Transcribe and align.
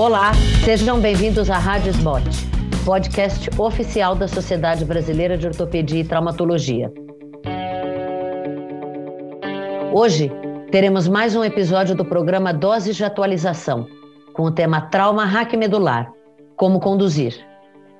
Olá, 0.00 0.32
sejam 0.64 0.98
bem-vindos 0.98 1.50
à 1.50 1.58
Rádio 1.58 1.92
Sbot, 1.92 2.24
podcast 2.86 3.50
oficial 3.60 4.14
da 4.14 4.26
Sociedade 4.26 4.82
Brasileira 4.82 5.36
de 5.36 5.46
Ortopedia 5.46 6.00
e 6.00 6.04
Traumatologia. 6.04 6.90
Hoje 9.92 10.32
teremos 10.70 11.06
mais 11.06 11.36
um 11.36 11.44
episódio 11.44 11.94
do 11.94 12.02
programa 12.02 12.50
Doses 12.50 12.96
de 12.96 13.04
Atualização, 13.04 13.86
com 14.32 14.44
o 14.44 14.50
tema 14.50 14.80
Trauma 14.88 15.26
Hack 15.26 15.52
Medular, 15.52 16.10
como 16.56 16.80
conduzir. 16.80 17.38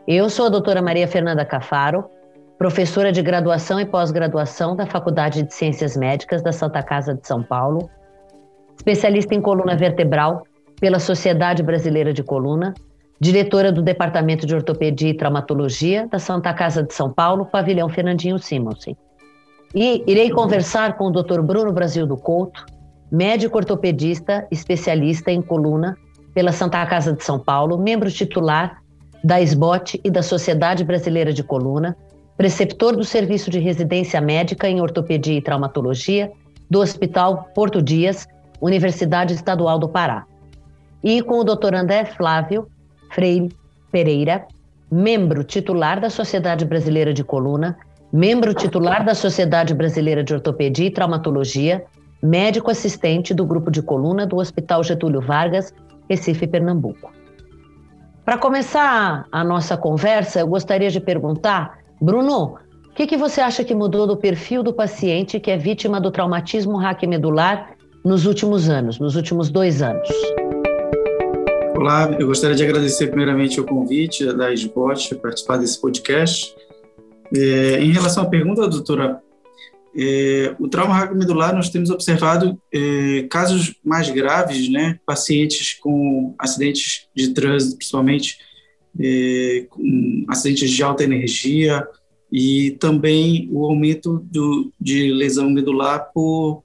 Eu 0.09 0.31
sou 0.31 0.47
a 0.47 0.49
doutora 0.49 0.81
Maria 0.81 1.07
Fernanda 1.07 1.45
Cafaro, 1.45 2.07
professora 2.57 3.13
de 3.13 3.21
graduação 3.21 3.79
e 3.79 3.85
pós-graduação 3.85 4.75
da 4.75 4.87
Faculdade 4.87 5.43
de 5.43 5.53
Ciências 5.53 5.99
Médicas 5.99 6.43
da 6.43 6.51
Santa 6.51 6.83
Casa 6.83 7.15
de 7.15 7.29
São 7.29 7.43
Paulo, 7.43 7.91
especialista 8.75 9.35
em 9.35 9.43
coluna 9.43 9.77
vertebral 9.77 10.45
pela 10.81 10.99
Sociedade 10.99 11.63
Brasileira 11.63 12.13
de 12.13 12.23
Coluna, 12.23 12.75
diretora 13.21 13.71
do 13.71 13.83
Departamento 13.83 14.47
de 14.47 14.55
Ortopedia 14.55 15.11
e 15.11 15.15
Traumatologia 15.15 16.09
da 16.11 16.19
Santa 16.19 16.53
Casa 16.55 16.83
de 16.83 16.95
São 16.95 17.13
Paulo, 17.13 17.45
pavilhão 17.45 17.89
Fernandinho 17.89 18.39
Simonsen. 18.39 18.97
E 19.75 20.03
irei 20.07 20.31
conversar 20.31 20.97
com 20.97 21.09
o 21.09 21.11
Dr. 21.11 21.43
Bruno 21.43 21.71
Brasil 21.71 22.07
do 22.07 22.17
Couto, 22.17 22.65
médico 23.13 23.59
ortopedista, 23.59 24.49
especialista 24.51 25.31
em 25.31 25.43
coluna 25.43 25.97
pela 26.33 26.51
Santa 26.51 26.85
Casa 26.87 27.13
de 27.13 27.23
São 27.23 27.39
Paulo, 27.39 27.77
membro 27.77 28.11
titular 28.11 28.79
da 29.23 29.39
SBOT 29.41 30.01
e 30.03 30.11
da 30.11 30.23
Sociedade 30.23 30.83
Brasileira 30.83 31.33
de 31.33 31.43
Coluna, 31.43 31.95
preceptor 32.39 32.97
do 32.97 33.05
Serviço 33.05 33.51
de 33.51 33.59
Residência 33.59 34.19
Médica 34.19 34.67
em 34.67 34.81
Ortopedia 34.81 35.37
e 35.37 35.43
Traumatologia 35.43 36.33
do 36.71 36.81
Hospital 36.81 37.51
Porto 37.55 37.83
Dias, 37.83 38.27
Universidade 38.63 39.35
Estadual 39.35 39.79
do 39.79 39.89
Pará 39.89 40.25
e 41.03 41.23
com 41.23 41.41
o 41.41 41.45
Dr. 41.45 41.75
André 41.75 42.05
Flávio 42.05 42.67
Freire 43.13 43.55
Pereira, 43.91 44.47
membro 44.91 45.43
titular 45.45 46.01
da 46.01 46.11
Sociedade 46.11 46.65
Brasileira 46.65 47.13
de 47.13 47.25
Coluna, 47.25 47.77
membro 48.13 48.55
titular 48.55 49.05
da 49.05 49.15
Sociedade 49.15 49.75
Brasileira 49.75 50.23
de 50.23 50.35
Ortopedia 50.35 50.87
e 50.87 50.91
Traumatologia, 50.91 51.85
médico 52.23 52.71
assistente 52.71 53.33
do 53.33 53.45
grupo 53.45 53.71
de 53.71 53.83
coluna 53.83 54.27
do 54.27 54.37
Hospital 54.37 54.85
Getúlio 54.85 55.21
Vargas, 55.21 55.73
Recife, 56.09 56.47
Pernambuco. 56.47 57.13
Para 58.25 58.37
começar 58.37 59.27
a 59.33 59.43
nossa 59.43 59.77
conversa, 59.77 60.41
eu 60.41 60.47
gostaria 60.47 60.91
de 60.91 61.01
perguntar, 61.01 61.79
Bruno, 62.01 62.59
o 62.87 62.95
que, 62.95 63.07
que, 63.07 63.17
você 63.17 63.41
acha 63.41 63.65
que 63.65 63.75
mudou 63.75 64.07
do 64.07 64.17
perfil 64.17 64.63
do 64.63 64.73
paciente 64.73 65.41
que 65.41 65.51
é 65.51 65.57
vítima 65.57 66.01
do 66.01 66.11
traumatismo 66.11 66.77
raquimedular 66.77 67.71
nos 68.05 68.27
últimos 68.27 68.69
anos, 68.69 68.99
nos 68.99 69.17
últimos 69.17 69.51
dois 69.51 69.81
anos? 69.81 70.09
Olá, 71.81 72.15
eu 72.21 72.27
gostaria 72.27 72.55
de 72.55 72.63
agradecer 72.63 73.07
primeiramente 73.07 73.59
o 73.59 73.65
convite 73.65 74.27
da 74.35 74.53
SBOT 74.53 75.15
para 75.15 75.19
participar 75.19 75.57
desse 75.57 75.81
podcast. 75.81 76.55
É, 77.35 77.83
em 77.83 77.91
relação 77.91 78.23
à 78.23 78.27
pergunta, 78.27 78.69
doutora, 78.69 79.19
é, 79.97 80.55
o 80.59 80.69
trauma 80.69 80.93
raquimedular 80.93 81.55
nós 81.55 81.71
temos 81.71 81.89
observado 81.89 82.61
é, 82.71 83.23
casos 83.31 83.77
mais 83.83 84.11
graves, 84.11 84.71
né, 84.71 85.01
pacientes 85.07 85.73
com 85.73 86.35
acidentes 86.39 87.09
de 87.17 87.33
trânsito, 87.33 87.79
principalmente 87.79 88.37
é, 89.01 89.65
com 89.71 90.27
acidentes 90.29 90.71
de 90.71 90.83
alta 90.83 91.03
energia 91.03 91.83
e 92.31 92.73
também 92.73 93.49
o 93.51 93.65
aumento 93.65 94.19
do, 94.31 94.71
de 94.79 95.15
lesão 95.15 95.49
medular 95.49 96.11
por 96.13 96.63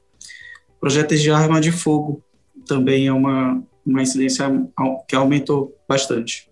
projéteis 0.77 1.21
de 1.21 1.31
arma 1.31 1.61
de 1.61 1.71
fogo, 1.71 2.21
também 2.67 3.07
é 3.07 3.13
uma, 3.13 3.63
uma 3.85 4.01
incidência 4.01 4.45
que 5.07 5.15
aumentou 5.15 5.75
bastante. 5.87 6.49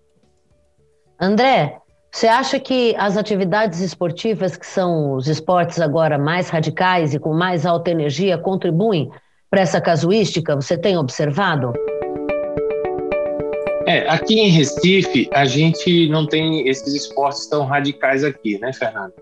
André, 1.20 1.78
você 2.12 2.28
acha 2.28 2.60
que 2.60 2.94
as 2.96 3.16
atividades 3.16 3.80
esportivas, 3.80 4.56
que 4.56 4.66
são 4.66 5.14
os 5.14 5.26
esportes 5.26 5.80
agora 5.80 6.16
mais 6.16 6.48
radicais 6.48 7.12
e 7.12 7.18
com 7.18 7.34
mais 7.34 7.66
alta 7.66 7.90
energia, 7.90 8.38
contribuem 8.38 9.10
para 9.50 9.60
essa 9.60 9.80
casuística? 9.80 10.54
Você 10.54 10.78
tem 10.78 10.96
observado? 10.96 11.72
É, 13.86 14.08
aqui 14.08 14.40
em 14.40 14.48
Recife, 14.48 15.28
a 15.32 15.44
gente 15.44 16.08
não 16.08 16.26
tem 16.26 16.68
esses 16.68 16.94
esportes 16.94 17.46
tão 17.46 17.64
radicais 17.64 18.24
aqui, 18.24 18.58
né, 18.58 18.72
Fernando? 18.72 19.12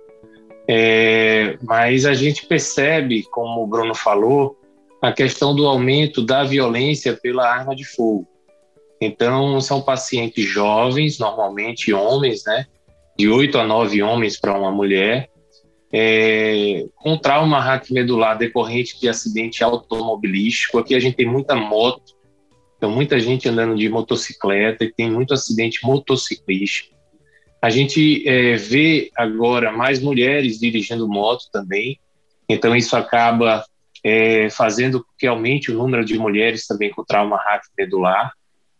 É, 0.68 1.56
mas 1.62 2.06
a 2.06 2.14
gente 2.14 2.46
percebe, 2.46 3.24
como 3.24 3.62
o 3.62 3.66
Bruno 3.66 3.94
falou, 3.94 4.56
a 5.02 5.12
questão 5.12 5.52
do 5.52 5.66
aumento 5.66 6.22
da 6.22 6.44
violência 6.44 7.12
pela 7.20 7.52
arma 7.52 7.74
de 7.74 7.84
fogo. 7.84 8.28
Então, 9.00 9.60
são 9.60 9.82
pacientes 9.82 10.48
jovens, 10.48 11.18
normalmente 11.18 11.92
homens, 11.92 12.44
né? 12.46 12.66
De 13.18 13.28
8 13.28 13.58
a 13.58 13.66
9 13.66 14.00
homens 14.00 14.38
para 14.38 14.56
uma 14.56 14.70
mulher, 14.70 15.28
é, 15.92 16.86
com 16.94 17.18
trauma 17.18 17.60
raquimedular 17.60 18.38
decorrente 18.38 18.98
de 19.00 19.08
acidente 19.08 19.64
automobilístico. 19.64 20.78
Aqui 20.78 20.94
a 20.94 21.00
gente 21.00 21.16
tem 21.16 21.26
muita 21.26 21.56
moto, 21.56 22.14
então 22.76 22.88
muita 22.88 23.18
gente 23.18 23.48
andando 23.48 23.74
de 23.74 23.88
motocicleta 23.88 24.84
e 24.84 24.92
tem 24.92 25.10
muito 25.10 25.34
acidente 25.34 25.84
motociclístico. 25.84 26.94
A 27.60 27.70
gente 27.70 28.26
é, 28.26 28.54
vê 28.54 29.10
agora 29.16 29.72
mais 29.72 30.00
mulheres 30.00 30.60
dirigindo 30.60 31.08
moto 31.08 31.46
também, 31.52 31.98
então 32.48 32.74
isso 32.74 32.96
acaba 32.96 33.64
é, 34.04 34.50
fazendo 34.50 35.04
que 35.18 35.26
aumente 35.26 35.70
o 35.70 35.74
número 35.74 36.04
de 36.04 36.18
mulheres 36.18 36.66
também 36.66 36.90
com 36.90 37.04
trauma 37.04 37.36
raquimedular, 37.36 38.32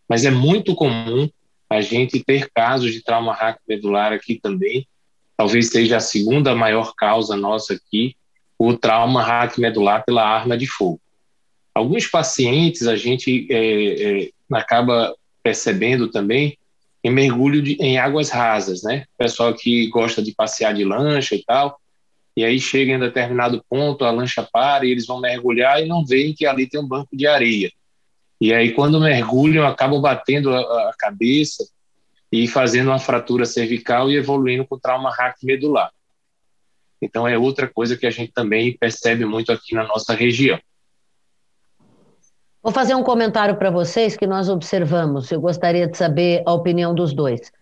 mas 0.09 0.25
é 0.25 0.31
muito 0.31 0.75
comum 0.75 1.29
a 1.71 1.81
gente 1.81 2.23
ter 2.23 2.51
casos 2.53 2.93
de 2.93 3.03
trauma 3.03 3.33
raquimedular 3.33 4.13
aqui 4.13 4.39
também, 4.41 4.87
talvez 5.37 5.71
seja 5.71 5.97
a 5.97 6.01
segunda 6.01 6.55
maior 6.55 6.95
causa 6.95 7.37
nossa 7.37 7.75
aqui, 7.75 8.15
o 8.59 8.77
trauma 8.77 9.23
raquimedular 9.23 10.05
pela 10.05 10.23
arma 10.23 10.57
de 10.57 10.67
fogo. 10.67 11.01
Alguns 11.75 12.07
pacientes 12.07 12.87
a 12.87 12.97
gente 12.97 13.49
é, 13.51 14.25
é, 14.25 14.31
acaba 14.53 15.15
percebendo 15.43 16.09
também 16.09 16.59
em 17.03 17.11
mergulho 17.11 17.63
de, 17.63 17.73
em 17.81 17.99
águas 17.99 18.31
rasas, 18.31 18.83
né? 18.83 19.05
Pessoal 19.19 19.53
que 19.55 19.89
gosta 19.89 20.23
de 20.23 20.33
passear 20.33 20.75
de 20.75 20.85
lancha 20.85 21.35
e 21.35 21.43
tal, 21.43 21.81
e 22.37 22.45
aí 22.45 22.59
chega 22.59 22.93
em 22.93 22.99
determinado 22.99 23.63
ponto, 23.69 24.05
a 24.05 24.11
lancha 24.11 24.47
para 24.51 24.87
e 24.87 24.91
eles 24.91 25.07
vão 25.07 25.21
mergulhar 25.21 25.83
e 25.83 25.87
não 25.87 26.05
veem 26.05 26.35
que 26.35 26.47
ali 26.47 26.69
tem 26.69 26.81
um 26.81 26.89
banco 26.89 27.17
de 27.17 27.27
areia. 27.27 27.71
E 28.41 28.53
aí, 28.53 28.73
quando 28.73 28.99
mergulham, 28.99 29.67
acabam 29.67 30.01
batendo 30.01 30.53
a, 30.53 30.91
a 30.91 30.95
cabeça 30.99 31.65
e 32.33 32.49
fazendo 32.49 32.89
uma 32.89 32.99
fratura 32.99 33.45
cervical 33.45 34.11
e 34.11 34.17
evoluindo 34.17 34.67
com 34.67 34.79
trauma 34.79 35.11
raquimedular. 35.11 35.93
Então, 37.01 37.29
é 37.29 37.37
outra 37.37 37.69
coisa 37.69 37.97
que 37.97 38.07
a 38.07 38.11
gente 38.11 38.33
também 38.33 38.77
percebe 38.77 39.25
muito 39.25 39.53
aqui 39.53 39.75
na 39.75 39.87
nossa 39.87 40.15
região. 40.15 40.59
Vou 42.63 42.73
fazer 42.73 42.95
um 42.95 43.03
comentário 43.03 43.57
para 43.57 43.71
vocês 43.71 44.17
que 44.17 44.27
nós 44.27 44.49
observamos. 44.49 45.31
Eu 45.31 45.41
gostaria 45.41 45.87
de 45.87 45.97
saber 45.97 46.43
a 46.47 46.53
opinião 46.53 46.95
dos 46.95 47.13
dois. 47.13 47.53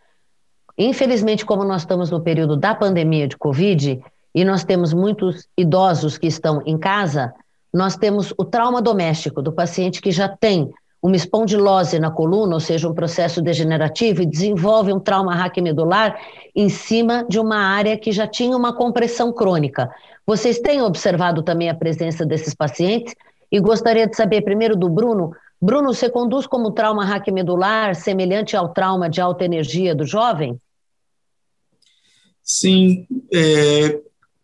Infelizmente, 0.78 1.44
como 1.44 1.64
nós 1.64 1.82
estamos 1.82 2.10
no 2.10 2.22
período 2.22 2.56
da 2.56 2.74
pandemia 2.74 3.26
de 3.26 3.36
Covid, 3.36 4.02
e 4.34 4.44
nós 4.44 4.64
temos 4.64 4.92
muitos 4.92 5.48
idosos 5.56 6.16
que 6.16 6.26
estão 6.26 6.62
em 6.64 6.78
casa, 6.78 7.32
nós 7.72 7.96
temos 7.96 8.32
o 8.36 8.44
trauma 8.44 8.82
doméstico 8.82 9.40
do 9.42 9.52
paciente 9.52 10.00
que 10.00 10.10
já 10.10 10.28
tem 10.28 10.70
uma 11.02 11.16
espondilose 11.16 11.98
na 11.98 12.10
coluna, 12.10 12.54
ou 12.54 12.60
seja, 12.60 12.88
um 12.88 12.94
processo 12.94 13.40
degenerativo, 13.40 14.22
e 14.22 14.26
desenvolve 14.26 14.92
um 14.92 15.00
trauma 15.00 15.34
raquimedular 15.34 16.18
em 16.54 16.68
cima 16.68 17.24
de 17.28 17.38
uma 17.38 17.56
área 17.56 17.96
que 17.96 18.12
já 18.12 18.26
tinha 18.26 18.56
uma 18.56 18.74
compressão 18.74 19.32
crônica. 19.32 19.90
Vocês 20.26 20.58
têm 20.58 20.82
observado 20.82 21.42
também 21.42 21.70
a 21.70 21.74
presença 21.74 22.26
desses 22.26 22.54
pacientes? 22.54 23.14
E 23.50 23.58
gostaria 23.58 24.06
de 24.06 24.14
saber 24.14 24.42
primeiro 24.42 24.76
do 24.76 24.88
Bruno. 24.88 25.32
Bruno, 25.60 25.92
você 25.92 26.08
conduz 26.08 26.46
como 26.46 26.70
trauma 26.70 27.04
raquimedular 27.04 27.94
semelhante 27.94 28.56
ao 28.56 28.68
trauma 28.68 29.08
de 29.08 29.20
alta 29.20 29.44
energia 29.44 29.94
do 29.94 30.04
jovem? 30.04 30.60
Sim, 32.42 33.06
é, 33.32 34.00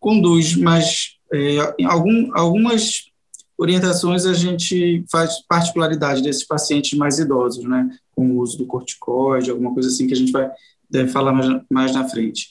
conduz, 0.07 0.55
mas 0.55 1.17
é, 1.33 1.57
algum, 1.83 2.29
algumas 2.33 3.11
orientações 3.57 4.25
a 4.25 4.33
gente 4.33 5.03
faz 5.11 5.45
particularidade 5.49 6.23
desses 6.23 6.45
pacientes 6.45 6.97
mais 6.97 7.19
idosos, 7.19 7.65
né, 7.65 7.89
com 8.15 8.31
o 8.31 8.37
uso 8.37 8.57
do 8.57 8.65
corticoide, 8.65 9.51
alguma 9.51 9.73
coisa 9.73 9.89
assim 9.89 10.07
que 10.07 10.13
a 10.13 10.15
gente 10.15 10.31
vai 10.31 10.49
deve 10.89 11.09
falar 11.11 11.33
mais, 11.33 11.61
mais 11.69 11.93
na 11.93 12.07
frente. 12.07 12.47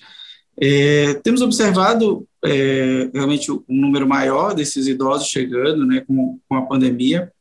É, 0.61 1.15
temos 1.15 1.41
observado 1.41 2.29
é, 2.45 3.09
realmente 3.15 3.51
um 3.51 3.65
número 3.69 4.07
maior 4.07 4.53
desses 4.53 4.87
idosos 4.87 5.29
chegando, 5.29 5.87
né, 5.87 6.05
com, 6.07 6.39
com 6.47 6.57
a 6.57 6.67
pandemia, 6.67 7.33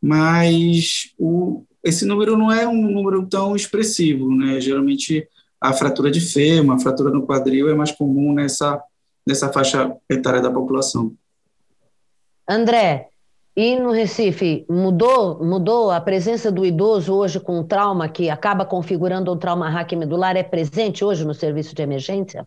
mas 0.00 1.10
o, 1.18 1.64
esse 1.82 2.04
número 2.04 2.38
não 2.38 2.52
é 2.52 2.68
um 2.68 2.88
número 2.88 3.26
tão 3.26 3.56
expressivo, 3.56 4.32
né, 4.32 4.60
geralmente 4.60 5.26
a 5.60 5.72
fratura 5.72 6.08
de 6.08 6.20
fêmur, 6.20 6.76
a 6.76 6.78
fratura 6.78 7.10
no 7.10 7.26
quadril 7.26 7.68
é 7.68 7.74
mais 7.74 7.90
comum 7.90 8.32
nessa 8.32 8.80
nessa 9.26 9.52
faixa 9.52 9.94
etária 10.08 10.40
da 10.40 10.50
população. 10.50 11.14
André, 12.48 13.10
E 13.56 13.76
no 13.76 13.90
Recife, 13.90 14.64
mudou, 14.70 15.44
mudou 15.44 15.90
a 15.90 16.00
presença 16.00 16.52
do 16.52 16.64
idoso 16.64 17.12
hoje 17.12 17.40
com 17.40 17.64
trauma 17.64 18.08
que 18.08 18.30
acaba 18.30 18.64
configurando 18.64 19.32
um 19.32 19.36
trauma 19.36 19.68
hack 19.68 19.92
medular 19.92 20.36
é 20.36 20.42
presente 20.42 21.04
hoje 21.04 21.24
no 21.24 21.34
serviço 21.34 21.74
de 21.74 21.82
emergência? 21.82 22.46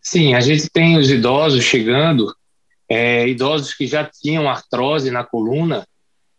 Sim, 0.00 0.34
a 0.34 0.40
gente 0.40 0.70
tem 0.70 0.98
os 0.98 1.10
idosos 1.10 1.64
chegando, 1.64 2.32
é, 2.88 3.26
idosos 3.26 3.74
que 3.74 3.86
já 3.86 4.04
tinham 4.04 4.48
artrose 4.48 5.10
na 5.10 5.24
coluna 5.24 5.86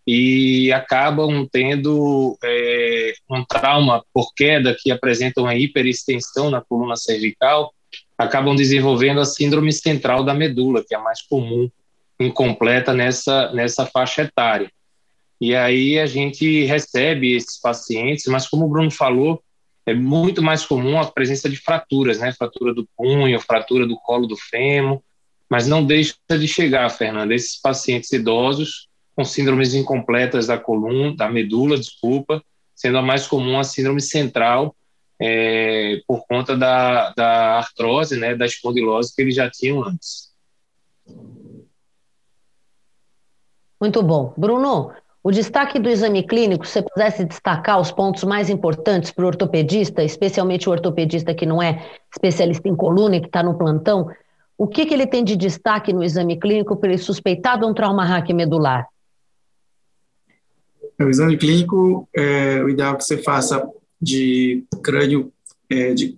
e 0.08 0.72
acabam 0.72 1.46
tendo 1.52 2.38
é, 2.42 3.14
um 3.30 3.44
trauma 3.44 4.02
por 4.14 4.34
queda 4.34 4.74
que 4.80 4.90
apresenta 4.90 5.42
uma 5.42 5.56
hiperextensão 5.56 6.50
na 6.50 6.62
coluna 6.62 6.96
cervical, 6.96 7.74
acabam 8.18 8.56
desenvolvendo 8.56 9.20
a 9.20 9.26
síndrome 9.26 9.72
central 9.72 10.24
da 10.24 10.34
medula, 10.34 10.84
que 10.84 10.96
é 10.96 10.98
a 10.98 11.02
mais 11.02 11.22
comum, 11.22 11.70
incompleta 12.20 12.94
nessa, 12.94 13.52
nessa 13.54 13.86
faixa 13.86 14.24
etária. 14.24 14.72
E 15.40 15.56
aí 15.56 16.00
a 16.00 16.08
gente 16.08 16.66
recebe 16.66 17.36
esses 17.36 17.60
pacientes, 17.62 18.26
mas 18.26 18.48
como 18.48 18.66
o 18.66 18.70
Bruno 18.70 18.90
falou, 18.90 19.42
é 19.86 19.94
muito 19.94 20.42
mais 20.42 20.66
comum 20.66 21.00
a 21.00 21.06
presença 21.06 21.48
de 21.48 21.56
fraturas, 21.58 22.20
né? 22.20 22.34
Fratura 22.34 22.74
do 22.74 22.88
punho, 22.98 23.40
fratura 23.40 23.86
do 23.86 23.96
colo 23.96 24.28
do 24.28 24.36
fêmur, 24.36 25.02
mas 25.50 25.68
não 25.68 25.86
deixa 25.86 26.16
de 26.30 26.48
chegar, 26.48 26.90
Fernanda, 26.90 27.34
esses 27.34 27.60
pacientes 27.62 28.12
idosos 28.12 28.88
com 29.16 29.24
síndromes 29.24 29.74
incompletas 29.74 30.48
da 30.48 30.58
coluna, 30.58 31.16
da 31.16 31.30
medula, 31.30 31.78
desculpa, 31.78 32.44
sendo 32.76 32.98
a 32.98 33.02
mais 33.02 33.26
comum 33.26 33.58
a 33.58 33.64
síndrome 33.64 34.02
central, 34.02 34.76
é, 35.20 36.02
por 36.08 36.26
conta 36.28 36.56
da, 36.56 37.14
da 37.16 37.58
artrose, 37.58 38.18
né, 38.18 38.36
da 38.36 38.46
espondilose 38.46 39.14
que 39.16 39.22
eles 39.22 39.36
já 39.36 39.50
tinham 39.50 39.84
antes. 39.84 40.32
Muito 43.80 44.02
bom. 44.02 44.34
Bruno, 44.38 44.92
o 45.24 45.32
destaque 45.32 45.80
do 45.80 45.90
exame 45.90 46.24
clínico, 46.24 46.66
se 46.66 46.74
você 46.74 46.82
pudesse 46.82 47.26
destacar 47.26 47.80
os 47.80 47.92
pontos 47.92 48.24
mais 48.24 48.50
importantes 48.50 49.12
para 49.12 49.26
o 49.26 49.28
ortopedista, 49.28 50.04
especialmente 50.04 50.70
o 50.70 50.72
ortopedista 50.72 51.34
que 51.34 51.46
não 51.46 51.62
é 51.62 51.86
especialista 52.12 52.68
em 52.68 52.76
coluna 52.76 53.18
e 53.18 53.22
que 53.22 53.28
está 53.28 53.44
no 53.44 53.58
plantão, 53.58 54.10
o 54.58 54.68
que, 54.68 54.86
que 54.86 54.94
ele 54.94 55.06
tem 55.06 55.24
de 55.24 55.36
destaque 55.36 55.94
no 55.94 56.04
exame 56.04 56.40
clínico 56.40 56.76
para 56.76 56.90
ele 56.90 56.98
suspeitar 56.98 57.60
de 57.60 57.66
um 57.66 57.74
trauma 57.74 58.04
hack 58.04 58.30
medular? 58.30 58.88
O 61.00 61.10
exame 61.10 61.38
clínico, 61.38 62.10
é, 62.16 62.64
o 62.64 62.70
ideal 62.70 62.96
é 62.96 62.98
que 62.98 63.04
você 63.04 63.18
faça 63.22 63.70
de 64.02 64.64
crânio, 64.84 65.32
é, 65.70 65.94
de, 65.94 66.18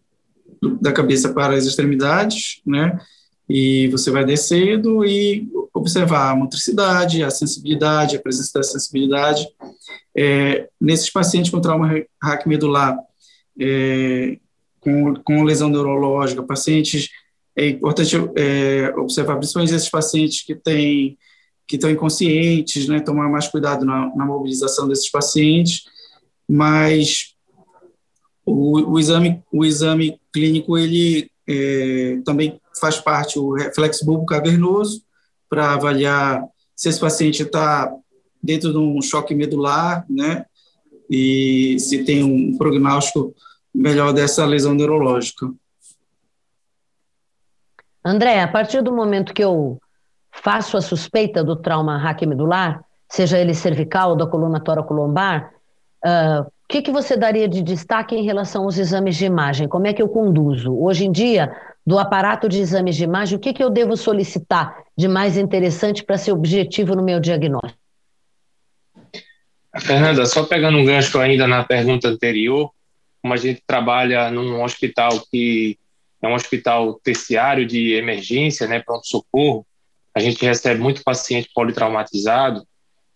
da 0.82 0.92
cabeça 0.92 1.34
para 1.34 1.56
as 1.56 1.66
extremidades, 1.66 2.62
né? 2.66 3.00
E 3.48 3.88
você 3.88 4.12
vai 4.12 4.24
descendo 4.24 5.04
e 5.04 5.50
observar 5.74 6.32
a 6.32 6.36
motricidade, 6.36 7.24
a 7.24 7.32
sensibilidade, 7.32 8.16
a 8.16 8.22
presença 8.22 8.52
da 8.60 8.64
sensibilidade. 8.64 9.48
É, 10.16 10.70
nesses 10.80 11.10
pacientes 11.10 11.50
com 11.50 11.62
trauma 11.62 11.90
hack 12.22 12.46
medular, 12.46 12.98
é, 13.60 14.38
com, 14.80 15.16
com 15.16 15.44
lesão 15.44 15.70
neurológica, 15.70 16.44
pacientes, 16.44 17.10
é 17.56 17.70
importante 17.70 18.16
é, 18.36 18.94
observar 18.98 19.38
principalmente 19.38 19.74
esses 19.74 19.90
pacientes 19.90 20.44
que 20.46 20.56
têm 20.56 21.18
que 21.68 21.76
estão 21.76 21.92
inconscientes, 21.92 22.88
né, 22.88 23.00
tomar 23.00 23.30
mais 23.30 23.48
cuidado 23.48 23.86
na, 23.86 24.12
na 24.16 24.26
mobilização 24.26 24.88
desses 24.88 25.08
pacientes, 25.08 25.84
mas 26.50 27.36
o, 28.50 28.94
o, 28.94 29.00
exame, 29.00 29.44
o 29.52 29.64
exame 29.64 30.20
clínico 30.34 30.78
ele 30.78 31.30
é, 31.48 32.20
também 32.26 32.60
faz 32.80 32.98
parte 32.98 33.38
o 33.38 33.54
reflexo 33.54 34.06
bulbo 34.06 34.26
cavernoso 34.26 35.04
para 35.50 35.74
avaliar 35.74 36.44
se 36.76 36.90
esse 36.90 37.00
paciente 37.00 37.44
está 37.44 37.92
dentro 38.42 38.72
de 38.72 38.78
um 38.78 39.02
choque 39.02 39.36
medular, 39.36 40.06
né, 40.10 40.46
e 41.10 41.78
se 41.80 42.04
tem 42.04 42.24
um 42.24 42.58
prognóstico 42.58 43.34
melhor 43.74 44.14
dessa 44.14 44.46
lesão 44.46 44.74
neurológica. 44.74 45.52
André, 48.04 48.42
a 48.42 48.48
partir 48.48 48.82
do 48.82 48.94
momento 48.94 49.34
que 49.34 49.44
eu 49.44 49.80
faço 50.32 50.78
a 50.78 50.82
suspeita 50.82 51.44
do 51.44 51.56
trauma 51.56 51.98
raquimedular, 51.98 52.84
seja 53.10 53.38
ele 53.38 53.54
cervical 53.54 54.12
ou 54.12 54.16
da 54.16 54.26
coluna 54.26 54.60
toracolombar, 54.60 55.54
uh, 56.06 56.50
que, 56.70 56.84
que 56.84 56.92
você 56.92 57.18
daria 57.18 57.48
de 57.48 57.64
destaque 57.64 58.16
em 58.16 58.24
relação 58.24 58.64
aos 58.64 58.78
exames 58.78 59.16
de 59.16 59.26
imagem? 59.26 59.68
Como 59.68 59.88
é 59.88 59.94
que 59.94 60.02
eu 60.02 60.08
conduzo? 60.08 60.72
Hoje 60.80 61.04
em 61.04 61.12
dia, 61.12 61.52
do 61.84 61.98
aparato 61.98 62.48
de 62.48 62.60
exames 62.60 62.96
de 62.96 63.04
imagem, 63.04 63.36
o 63.36 63.42
que, 63.42 63.52
que 63.52 63.64
eu 63.64 63.72
devo 63.72 63.98
solicitar 63.98 64.78
de 64.96 65.08
mais 65.08 65.36
interessante 65.36 66.04
para 66.04 66.16
ser 66.16 66.32
objetivo 66.32 66.96
no 66.96 67.02
meu 67.02 67.20
diagnóstico? 67.20 67.80
Fernanda, 69.80 70.28
só 70.28 70.44
pegando 70.44 70.78
um 70.78 70.86
gancho 70.86 71.18
ainda 71.20 71.48
na 71.48 71.64
pergunta 71.64 72.08
anterior, 72.08 72.72
como 73.20 73.34
a 73.34 73.38
gente 73.38 73.64
trabalha 73.66 74.30
num 74.30 74.62
hospital 74.62 75.10
que 75.32 75.76
é 76.22 76.28
um 76.28 76.36
hospital 76.36 77.00
terciário 77.04 77.66
de 77.66 77.94
emergência, 77.94 78.68
né, 78.68 78.80
pronto-socorro, 78.80 79.66
a 80.14 80.20
gente 80.20 80.46
recebe 80.46 80.80
muito 80.80 81.04
paciente 81.04 81.50
politraumatizado 81.54 82.64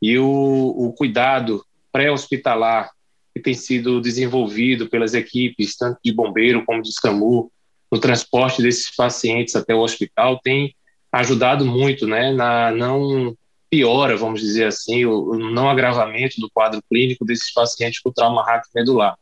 e 0.01 0.17
o, 0.17 0.73
o 0.75 0.91
cuidado 0.93 1.63
pré-hospitalar 1.91 2.89
que 3.33 3.41
tem 3.41 3.53
sido 3.53 3.99
desenvolvido 3.99 4.87
pelas 4.87 5.13
equipes, 5.13 5.75
tanto 5.75 5.99
de 6.03 6.13
bombeiro 6.13 6.63
como 6.65 6.81
de 6.81 6.93
SAMU, 6.93 7.51
no 7.91 7.99
transporte 7.99 8.61
desses 8.61 8.95
pacientes 8.95 9.55
até 9.55 9.73
o 9.73 9.81
hospital, 9.81 10.39
tem 10.43 10.75
ajudado 11.11 11.65
muito 11.65 12.07
né, 12.07 12.31
na 12.31 12.71
não 12.71 13.35
piora, 13.69 14.15
vamos 14.15 14.41
dizer 14.41 14.65
assim, 14.65 15.05
o, 15.05 15.35
não 15.35 15.69
agravamento 15.69 16.39
do 16.39 16.49
quadro 16.49 16.81
clínico 16.89 17.25
desses 17.25 17.51
pacientes 17.51 17.99
com 17.99 18.11
trauma 18.11 18.45
medular. 18.75 19.15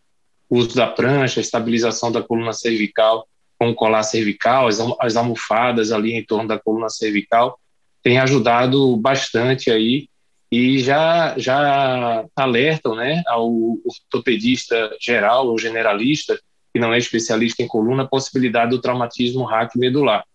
O 0.50 0.58
uso 0.58 0.76
da 0.76 0.88
prancha, 0.88 1.40
a 1.40 1.42
estabilização 1.42 2.12
da 2.12 2.22
coluna 2.22 2.52
cervical 2.52 3.28
com 3.62 3.76
colar 3.76 4.02
cervical, 4.02 4.68
as, 4.68 4.80
as 5.00 5.16
almofadas 5.16 5.92
ali 5.92 6.14
em 6.14 6.26
torno 6.26 6.48
da 6.48 6.58
coluna 6.58 6.90
cervical, 6.90 7.60
tem 8.02 8.18
ajudado 8.18 8.98
bastante 8.98 9.70
aí 9.70 10.10
e 10.52 10.80
já, 10.80 11.34
já 11.38 12.26
alertam 12.36 12.96
né, 12.96 13.24
ao 13.26 13.50
ortopedista 13.86 14.96
geral 15.00 15.48
ou 15.48 15.58
generalista, 15.58 16.38
que 16.74 16.80
não 16.80 16.94
é 16.94 16.98
especialista 16.98 17.64
em 17.64 17.68
coluna, 17.68 18.04
a 18.04 18.08
possibilidade 18.08 18.72
do 18.72 18.82
traumatismo 18.82 19.48
medular. 19.76 20.26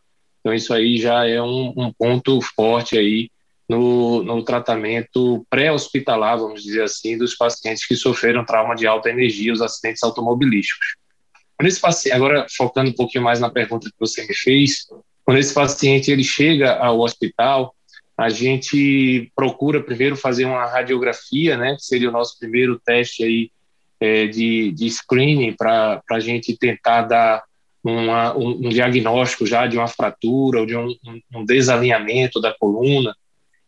Então, 0.40 0.54
isso 0.54 0.72
aí 0.72 0.96
já 0.96 1.26
é 1.26 1.42
um, 1.42 1.72
um 1.76 1.92
ponto 1.92 2.40
forte 2.40 2.96
aí 2.96 3.28
no, 3.68 4.22
no 4.22 4.42
tratamento 4.42 5.44
pré-hospitalar, 5.50 6.38
vamos 6.38 6.62
dizer 6.62 6.82
assim, 6.84 7.18
dos 7.18 7.34
pacientes 7.34 7.86
que 7.86 7.96
sofreram 7.96 8.44
trauma 8.44 8.74
de 8.74 8.86
alta 8.86 9.10
energia, 9.10 9.52
os 9.52 9.60
acidentes 9.60 10.02
automobilísticos. 10.02 10.94
Paciente, 11.80 12.14
agora 12.14 12.46
focando 12.56 12.90
um 12.90 12.94
pouquinho 12.94 13.24
mais 13.24 13.40
na 13.40 13.50
pergunta 13.50 13.88
que 13.88 13.96
você 13.98 14.26
me 14.26 14.34
fez, 14.34 14.86
quando 15.24 15.38
esse 15.38 15.52
paciente 15.52 16.10
ele 16.10 16.22
chega 16.22 16.76
ao 16.76 17.00
hospital, 17.00 17.74
a 18.16 18.28
gente 18.28 19.30
procura 19.34 19.82
primeiro 19.82 20.16
fazer 20.16 20.46
uma 20.46 20.66
radiografia, 20.66 21.56
né, 21.56 21.76
que 21.76 21.84
seria 21.84 22.08
o 22.08 22.12
nosso 22.12 22.38
primeiro 22.38 22.80
teste 22.84 23.22
aí 23.22 23.50
é, 24.00 24.26
de, 24.26 24.72
de 24.72 24.90
screening 24.90 25.52
para 25.52 26.02
a 26.10 26.20
gente 26.20 26.56
tentar 26.56 27.02
dar 27.02 27.44
uma, 27.84 28.36
um, 28.36 28.66
um, 28.66 28.68
diagnóstico 28.68 29.46
já 29.46 29.66
de 29.66 29.76
uma 29.76 29.86
fratura 29.86 30.60
ou 30.60 30.66
de 30.66 30.76
um, 30.76 30.94
um 31.34 31.44
desalinhamento 31.44 32.40
da 32.40 32.52
coluna. 32.52 33.14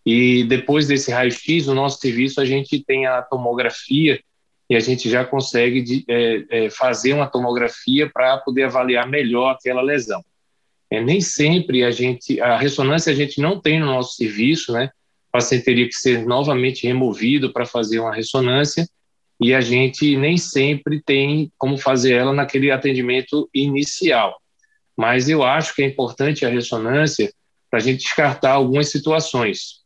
E 0.05 0.45
depois 0.45 0.87
desse 0.87 1.11
raio-x, 1.11 1.67
no 1.67 1.75
nosso 1.75 2.01
serviço, 2.01 2.41
a 2.41 2.45
gente 2.45 2.83
tem 2.83 3.07
a 3.07 3.23
tomografia 3.23 4.21
e 4.69 4.75
a 4.75 4.81
gente 4.81 5.09
já 5.09 5.25
consegue 5.25 5.83
de, 5.83 6.05
é, 6.09 6.45
é, 6.51 6.71
fazer 6.71 7.13
uma 7.13 7.27
tomografia 7.27 8.11
para 8.11 8.39
poder 8.39 8.65
avaliar 8.65 9.07
melhor 9.07 9.51
aquela 9.51 9.83
lesão. 9.83 10.23
É, 10.91 11.01
nem 11.01 11.21
sempre 11.21 11.85
a 11.85 11.91
gente, 11.91 12.41
a 12.41 12.57
ressonância 12.57 13.13
a 13.13 13.17
gente 13.17 13.41
não 13.41 13.61
tem 13.61 13.79
no 13.79 13.87
nosso 13.87 14.15
serviço, 14.17 14.73
né? 14.73 14.91
O 15.29 15.33
paciente 15.33 15.65
teria 15.65 15.87
que 15.87 15.95
ser 15.95 16.25
novamente 16.27 16.87
removido 16.87 17.53
para 17.53 17.67
fazer 17.67 18.01
uma 18.01 18.15
ressonância 18.15 18.89
e 19.41 19.55
a 19.55 19.61
gente 19.61 20.17
nem 20.17 20.37
sempre 20.37 21.01
tem 21.01 21.53
como 21.59 21.77
fazer 21.77 22.15
ela 22.15 22.33
naquele 22.33 22.71
atendimento 22.71 23.49
inicial. 23.55 24.41
Mas 24.97 25.29
eu 25.29 25.45
acho 25.45 25.75
que 25.75 25.83
é 25.83 25.87
importante 25.87 26.45
a 26.45 26.49
ressonância 26.49 27.33
para 27.71 27.79
a 27.79 27.83
gente 27.83 28.03
descartar 28.03 28.53
algumas 28.53 28.91
situações, 28.91 29.83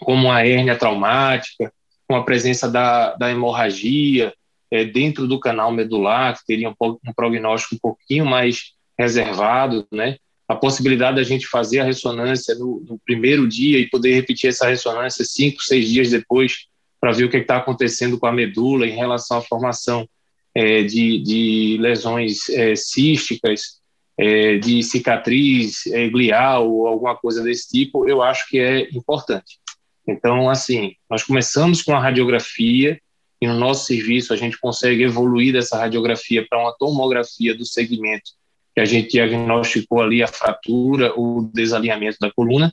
como 0.00 0.32
a 0.32 0.44
hérnia 0.44 0.76
traumática, 0.76 1.72
com 2.08 2.16
a 2.16 2.24
presença 2.24 2.68
da, 2.68 3.14
da 3.14 3.30
hemorragia 3.30 4.34
é, 4.70 4.84
dentro 4.84 5.28
do 5.28 5.38
canal 5.38 5.70
medular, 5.70 6.36
que 6.36 6.46
teria 6.46 6.70
um, 6.70 6.74
um 6.80 7.12
prognóstico 7.14 7.76
um 7.76 7.78
pouquinho 7.78 8.24
mais 8.26 8.72
reservado, 8.98 9.86
né? 9.92 10.16
A 10.50 10.56
possibilidade 10.56 11.14
da 11.14 11.22
gente 11.22 11.46
fazer 11.46 11.78
a 11.78 11.84
ressonância 11.84 12.56
no, 12.56 12.84
no 12.84 12.98
primeiro 13.06 13.46
dia 13.46 13.78
e 13.78 13.88
poder 13.88 14.14
repetir 14.14 14.50
essa 14.50 14.68
ressonância 14.68 15.24
cinco, 15.24 15.62
seis 15.62 15.88
dias 15.88 16.10
depois 16.10 16.66
para 17.00 17.12
ver 17.12 17.22
o 17.22 17.30
que 17.30 17.36
está 17.36 17.58
acontecendo 17.58 18.18
com 18.18 18.26
a 18.26 18.32
medula 18.32 18.84
em 18.84 18.96
relação 18.96 19.38
à 19.38 19.42
formação 19.42 20.08
é, 20.52 20.82
de, 20.82 21.22
de, 21.22 21.78
lesões 21.80 22.48
é, 22.48 22.74
císticas, 22.74 23.80
é, 24.18 24.58
de 24.58 24.82
cicatriz 24.82 25.86
é, 25.86 26.08
glial 26.08 26.68
ou 26.68 26.88
alguma 26.88 27.14
coisa 27.14 27.44
desse 27.44 27.68
tipo, 27.68 28.08
eu 28.08 28.20
acho 28.20 28.48
que 28.48 28.58
é 28.58 28.88
importante. 28.90 29.60
Então, 30.04 30.50
assim, 30.50 30.96
nós 31.08 31.22
começamos 31.22 31.80
com 31.80 31.94
a 31.94 32.00
radiografia 32.00 33.00
e 33.40 33.46
no 33.46 33.54
nosso 33.54 33.86
serviço 33.86 34.32
a 34.32 34.36
gente 34.36 34.58
consegue 34.58 35.04
evoluir 35.04 35.52
dessa 35.52 35.78
radiografia 35.78 36.44
para 36.44 36.60
uma 36.60 36.74
tomografia 36.76 37.54
do 37.54 37.64
segmento 37.64 38.39
a 38.80 38.84
gente 38.84 39.10
diagnosticou 39.10 40.00
ali 40.00 40.22
a 40.22 40.26
fratura, 40.26 41.12
o 41.18 41.50
desalinhamento 41.52 42.18
da 42.20 42.32
coluna 42.32 42.72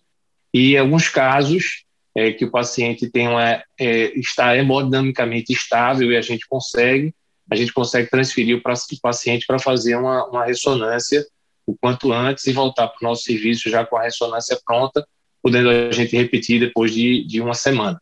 e 0.53 0.77
alguns 0.77 1.09
casos 1.09 1.85
é, 2.15 2.31
que 2.31 2.45
o 2.45 2.51
paciente 2.51 3.09
tem 3.09 3.27
uma, 3.27 3.63
é, 3.79 4.17
está 4.17 4.57
hemodinamicamente 4.57 5.53
estável 5.53 6.11
e 6.11 6.17
a 6.17 6.21
gente 6.21 6.47
consegue, 6.47 7.13
a 7.51 7.55
gente 7.55 7.71
consegue 7.71 8.09
transferir 8.09 8.57
o 8.57 8.99
paciente 9.01 9.45
para 9.45 9.59
fazer 9.59 9.95
uma, 9.95 10.25
uma 10.25 10.45
ressonância 10.45 11.25
o 11.65 11.77
quanto 11.77 12.13
antes 12.13 12.47
e 12.47 12.53
voltar 12.53 12.87
para 12.87 13.05
o 13.05 13.09
nosso 13.09 13.23
serviço 13.23 13.69
já 13.69 13.85
com 13.85 13.97
a 13.97 14.03
ressonância 14.03 14.57
pronta, 14.65 15.05
podendo 15.43 15.69
a 15.69 15.91
gente 15.91 16.15
repetir 16.15 16.61
depois 16.61 16.93
de, 16.93 17.25
de 17.27 17.41
uma 17.41 17.53
semana. 17.53 18.01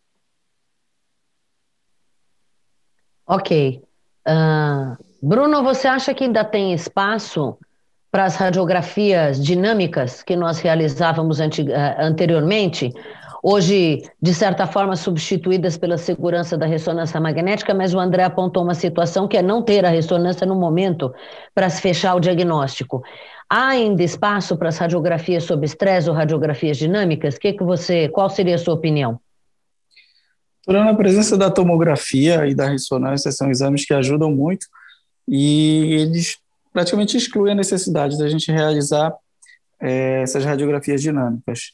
Ok. 3.26 3.82
Uh, 4.28 5.04
Bruno, 5.22 5.64
você 5.64 5.88
acha 5.88 6.14
que 6.14 6.24
ainda 6.24 6.46
tem 6.46 6.74
espaço 6.74 7.58
para 8.15 8.24
as 8.24 8.38
radiografias 8.38 9.43
dinâmicas 9.43 10.24
que 10.24 10.38
nós 10.38 10.60
realizávamos 10.60 11.39
uh, 11.39 11.43
anteriormente? 12.00 12.93
hoje, 13.43 14.03
de 14.22 14.34
certa 14.34 14.65
forma, 14.65 14.95
substituídas 14.95 15.77
pela 15.77 15.98
segurança 15.98 16.57
da 16.57 16.65
ressonância 16.65 17.19
magnética, 17.19 17.74
mas 17.74 17.93
o 17.93 18.00
André 18.00 18.24
apontou 18.24 18.63
uma 18.63 18.74
situação 18.74 19.27
que 19.27 19.36
é 19.36 19.41
não 19.41 19.62
ter 19.62 19.86
a 19.86 19.89
ressonância 19.89 20.48
no 20.48 20.55
momento 20.55 21.13
para 21.53 21.69
se 21.69 21.81
fechar 21.81 22.15
o 22.15 22.22
diagnóstico. 22.22 23.03
Há 23.50 23.67
ainda 23.67 24.01
espaço 24.01 24.55
para 24.55 24.69
as 24.69 24.77
radiografias 24.77 25.43
sob 25.43 25.65
estresse 25.65 26.10
ou 26.10 26.15
radiografias 26.15 26.77
dinâmicas? 26.77 27.38
Que 27.38 27.51
que 27.51 27.65
você, 27.65 28.07
qual 28.07 28.29
seria 28.29 28.55
a 28.55 28.57
sua 28.57 28.75
opinião? 28.75 29.19
Durante 30.65 30.89
a 30.89 30.95
presença 30.95 31.38
da 31.38 31.51
tomografia 31.51 32.48
e 32.48 32.55
da 32.55 32.69
ressonância, 32.69 33.29
são 33.29 33.51
exames 33.51 33.86
que 33.86 33.93
ajudam 33.93 34.31
muito 34.31 34.67
e 35.27 35.98
eles 36.00 36.38
praticamente 36.75 37.15
excluem 37.15 37.53
a 37.53 37.55
necessidade 37.55 38.17
da 38.17 38.27
gente 38.27 38.51
realizar 38.51 39.15
é, 39.82 40.22
essas 40.22 40.44
radiografias 40.44 41.01
dinâmicas. 41.01 41.72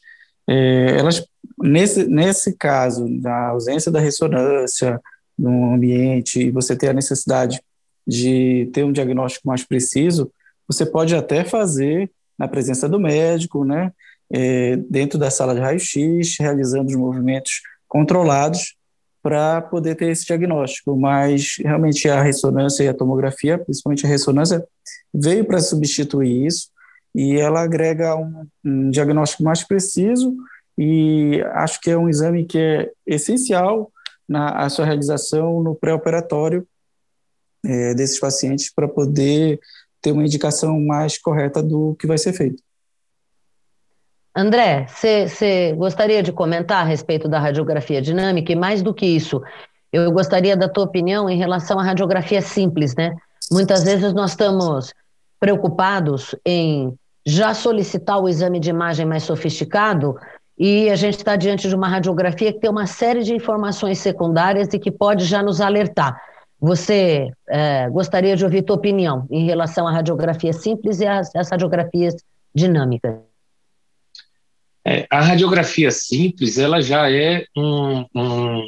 É, 0.48 0.96
elas, 1.00 1.26
nesse, 1.60 2.04
nesse 2.06 2.56
caso, 2.56 3.08
na 3.08 3.48
ausência 3.48 3.92
da 3.92 4.00
ressonância 4.00 5.02
no 5.36 5.74
ambiente 5.74 6.40
e 6.40 6.52
você 6.52 6.76
ter 6.76 6.90
a 6.90 6.94
necessidade 6.94 7.60
de 8.08 8.70
ter 8.72 8.84
um 8.84 8.92
diagnóstico 8.92 9.48
mais 9.48 9.64
preciso, 9.64 10.32
você 10.68 10.86
pode 10.86 11.16
até 11.16 11.44
fazer 11.44 12.12
na 12.38 12.48
presença 12.48 12.88
do 12.88 13.00
médico, 13.00 13.66
né, 13.66 13.92
é, 14.32 14.76
dentro 14.88 15.18
da 15.18 15.32
sala 15.32 15.56
de 15.56 15.62
raio-x, 15.62 16.38
realizando 16.40 16.90
os 16.90 16.96
movimentos 16.96 17.62
controlados 17.88 18.76
para 19.22 19.62
poder 19.62 19.96
ter 19.96 20.10
esse 20.10 20.26
diagnóstico. 20.26 20.98
Mas 20.98 21.56
realmente 21.60 22.08
a 22.10 22.22
ressonância 22.22 22.84
e 22.84 22.88
a 22.88 22.94
tomografia, 22.94 23.58
principalmente 23.58 24.06
a 24.06 24.10
ressonância, 24.10 24.66
veio 25.14 25.46
para 25.46 25.60
substituir 25.60 26.46
isso 26.46 26.70
e 27.14 27.38
ela 27.38 27.62
agrega 27.62 28.16
um, 28.16 28.48
um 28.64 28.90
diagnóstico 28.90 29.44
mais 29.44 29.64
preciso 29.64 30.36
e 30.78 31.42
acho 31.54 31.80
que 31.82 31.92
é 31.92 31.98
um 31.98 32.10
exame 32.10 32.46
que 32.46 32.58
é 32.58 32.92
essencial 33.06 33.92
na 34.28 34.70
sua 34.70 34.86
realização 34.86 35.62
no 35.62 35.76
pré-operatório 35.76 36.66
é, 37.66 37.94
desses 37.94 38.20
pacientes 38.20 38.74
para 38.74 38.88
poder 38.88 39.60
ter 40.02 40.12
uma 40.14 40.24
indicação 40.24 40.80
mais 40.80 41.18
correta 41.18 41.62
do 41.62 41.96
que 42.00 42.08
vai 42.08 42.18
ser 42.18 42.34
feito. 42.34 42.64
André, 44.36 44.86
você 44.88 45.74
gostaria 45.74 46.24
de 46.24 46.32
comentar 46.32 46.82
a 46.82 46.88
respeito 46.88 47.28
da 47.28 47.38
radiografia 47.38 48.02
dinâmica 48.02 48.52
e 48.52 48.56
mais 48.56 48.82
do 48.82 48.94
que 48.94 49.06
isso, 49.06 49.42
eu 49.92 50.10
gostaria 50.12 50.56
da 50.56 50.70
tua 50.70 50.86
opinião 50.86 51.30
em 51.30 51.38
relação 51.38 51.78
à 51.78 51.84
radiografia 51.84 52.42
simples, 52.42 52.96
né? 52.96 53.14
Muitas 53.52 53.84
vezes 53.84 54.14
nós 54.14 54.32
estamos 54.32 54.94
preocupados 55.38 56.34
em 56.46 56.98
já 57.26 57.54
solicitar 57.54 58.20
o 58.20 58.30
exame 58.30 58.60
de 58.60 58.70
imagem 58.70 59.06
mais 59.06 59.24
sofisticado 59.24 60.16
e 60.58 60.90
a 60.90 60.96
gente 60.96 61.18
está 61.18 61.36
diante 61.36 61.68
de 61.68 61.76
uma 61.76 61.88
radiografia 61.88 62.54
que 62.54 62.60
tem 62.60 62.70
uma 62.70 62.88
série 62.88 63.24
de 63.24 63.34
informações 63.34 64.00
secundárias 64.00 64.70
e 64.74 64.80
que 64.80 64.92
pode 64.92 65.26
já 65.26 65.44
nos 65.44 65.60
alertar. 65.60 66.22
Você 66.60 67.30
é, 67.50 67.90
gostaria 67.90 68.36
de 68.36 68.46
ouvir 68.46 68.62
tua 68.62 68.76
opinião 68.76 69.26
em 69.30 69.46
relação 69.46 69.88
à 69.88 69.92
radiografia 69.92 70.54
simples 70.54 71.02
e 71.02 71.08
às, 71.08 71.32
radiografias 71.50 72.16
dinâmicas? 72.54 73.31
É, 74.86 75.06
a 75.10 75.22
radiografia 75.22 75.92
simples 75.92 76.58
ela 76.58 76.82
já 76.82 77.10
é 77.12 77.46
um, 77.56 78.06
um 78.16 78.64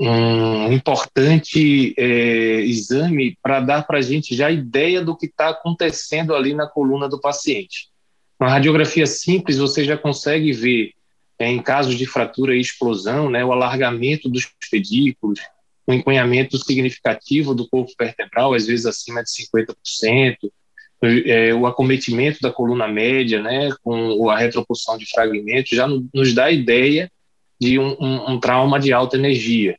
um 0.00 0.72
importante 0.72 1.94
é, 1.98 2.62
exame 2.62 3.36
para 3.42 3.60
dar 3.60 3.82
para 3.86 3.98
a 3.98 4.02
gente 4.02 4.34
já 4.34 4.50
ideia 4.50 5.04
do 5.04 5.14
que 5.14 5.26
está 5.26 5.50
acontecendo 5.50 6.34
ali 6.34 6.54
na 6.54 6.66
coluna 6.66 7.06
do 7.06 7.20
paciente. 7.20 7.90
Uma 8.38 8.48
radiografia 8.48 9.06
simples, 9.06 9.58
você 9.58 9.84
já 9.84 9.98
consegue 9.98 10.52
ver, 10.52 10.92
é, 11.38 11.50
em 11.50 11.60
casos 11.60 11.96
de 11.96 12.06
fratura 12.06 12.56
e 12.56 12.60
explosão, 12.60 13.28
né, 13.28 13.44
o 13.44 13.52
alargamento 13.52 14.28
dos 14.28 14.48
pedículos, 14.70 15.38
o 15.86 15.92
enconhamento 15.92 16.56
significativo 16.56 17.54
do 17.54 17.68
corpo 17.68 17.92
vertebral, 17.98 18.54
às 18.54 18.66
vezes 18.66 18.86
acima 18.86 19.22
de 19.22 19.30
50%, 19.30 20.50
é, 21.02 21.54
o 21.54 21.66
acometimento 21.66 22.40
da 22.40 22.52
coluna 22.52 22.86
média, 22.86 23.40
né, 23.40 23.70
com 23.82 24.28
a 24.28 24.36
retropulsão 24.36 24.98
de 24.98 25.10
fragmentos, 25.10 25.70
já 25.70 25.86
nos 25.88 26.34
dá 26.34 26.46
a 26.46 26.52
ideia 26.52 27.10
de 27.60 27.78
um, 27.78 27.96
um, 28.00 28.32
um 28.32 28.40
trauma 28.40 28.78
de 28.78 28.92
alta 28.92 29.16
energia. 29.16 29.78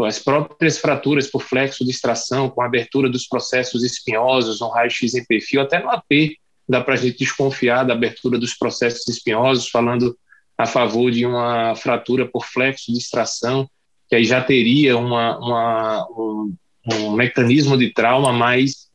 As 0.00 0.18
próprias 0.18 0.78
fraturas 0.78 1.26
por 1.26 1.42
flexo 1.42 1.84
de 1.84 1.90
extração, 1.90 2.48
com 2.48 2.62
abertura 2.62 3.10
dos 3.10 3.26
processos 3.26 3.82
espinhosos 3.82 4.60
no 4.60 4.68
raio-x 4.68 5.14
em 5.14 5.24
perfil, 5.24 5.60
até 5.60 5.82
no 5.82 5.90
AP, 5.90 6.36
dá 6.68 6.80
para 6.80 6.94
a 6.94 6.96
gente 6.96 7.18
desconfiar 7.18 7.84
da 7.84 7.94
abertura 7.94 8.38
dos 8.38 8.54
processos 8.54 9.08
espinhosos, 9.08 9.68
falando 9.68 10.16
a 10.56 10.66
favor 10.66 11.10
de 11.10 11.24
uma 11.24 11.74
fratura 11.74 12.26
por 12.26 12.44
flexo 12.44 12.92
de 12.92 12.98
extração, 12.98 13.68
que 14.08 14.16
aí 14.16 14.24
já 14.24 14.42
teria 14.42 14.96
uma, 14.96 15.38
uma 15.38 16.06
um, 16.10 16.54
um, 16.92 17.12
mecanismo 17.12 17.76
de 17.76 17.92
trauma 17.92 18.32
mais 18.32 18.87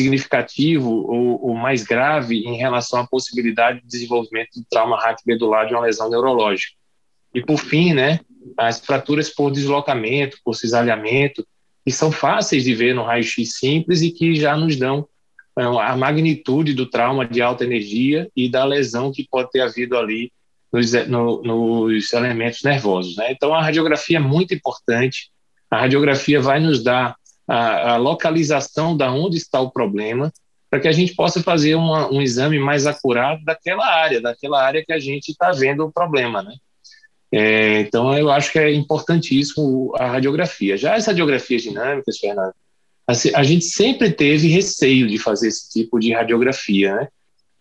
significativo 0.00 0.90
ou, 0.90 1.48
ou, 1.48 1.54
mais 1.54 1.82
grave 1.84 2.38
em 2.38 2.56
relação 2.56 3.00
à 3.00 3.06
possibilidade 3.06 3.80
de 3.80 3.86
desenvolvimento 3.86 4.50
de 4.54 4.64
trauma 4.68 4.98
raquimedular 4.98 5.66
de 5.66 5.74
uma 5.74 5.82
lesão 5.82 6.08
neurológica. 6.08 6.74
E 7.34 7.42
por 7.42 7.58
fim, 7.58 7.92
né, 7.92 8.20
as 8.56 8.80
fraturas 8.80 9.28
por 9.28 9.50
deslocamento, 9.50 10.38
por 10.44 10.54
cisalhamento, 10.54 11.46
que 11.84 11.92
são 11.92 12.10
fáceis 12.10 12.64
de 12.64 12.74
ver 12.74 12.94
no 12.94 13.02
raio-x 13.02 13.58
simples 13.58 14.02
e 14.02 14.10
que 14.10 14.34
já 14.34 14.56
nos 14.56 14.76
dão 14.76 15.06
é, 15.58 15.62
a 15.62 15.96
magnitude 15.96 16.74
do 16.74 16.86
trauma 16.86 17.26
de 17.26 17.42
alta 17.42 17.64
energia 17.64 18.30
e 18.34 18.48
da 18.48 18.64
lesão 18.64 19.12
que 19.12 19.26
pode 19.30 19.50
ter 19.50 19.60
havido 19.60 19.96
ali 19.96 20.32
nos, 20.72 20.92
no, 21.06 21.42
nos 21.42 22.12
elementos 22.12 22.62
nervosos. 22.62 23.16
Né? 23.16 23.32
Então, 23.32 23.54
a 23.54 23.62
radiografia 23.62 24.16
é 24.18 24.20
muito 24.20 24.54
importante. 24.54 25.30
A 25.70 25.80
radiografia 25.80 26.40
vai 26.40 26.60
nos 26.60 26.82
dar 26.82 27.16
a, 27.46 27.92
a 27.92 27.96
localização 27.96 28.96
da 28.96 29.12
onde 29.12 29.36
está 29.36 29.60
o 29.60 29.70
problema, 29.70 30.32
para 30.70 30.80
que 30.80 30.88
a 30.88 30.92
gente 30.92 31.14
possa 31.14 31.42
fazer 31.42 31.74
uma, 31.74 32.08
um 32.10 32.22
exame 32.22 32.58
mais 32.58 32.86
acurado 32.86 33.44
daquela 33.44 33.86
área, 33.86 34.20
daquela 34.20 34.62
área 34.62 34.84
que 34.84 34.92
a 34.92 35.00
gente 35.00 35.30
está 35.30 35.50
vendo 35.50 35.84
o 35.84 35.92
problema, 35.92 36.42
né? 36.42 36.54
É, 37.32 37.80
então, 37.80 38.16
eu 38.16 38.30
acho 38.30 38.50
que 38.52 38.58
é 38.58 38.72
importantíssimo 38.72 39.92
a 39.96 40.06
radiografia. 40.06 40.76
Já 40.76 40.94
as 40.94 41.06
radiografias 41.06 41.62
dinâmicas, 41.62 42.18
Fernando, 42.18 42.54
a, 43.06 43.12
a 43.12 43.42
gente 43.42 43.64
sempre 43.64 44.10
teve 44.10 44.48
receio 44.48 45.08
de 45.08 45.18
fazer 45.18 45.48
esse 45.48 45.70
tipo 45.70 45.98
de 45.98 46.12
radiografia, 46.12 46.94
né? 46.94 47.08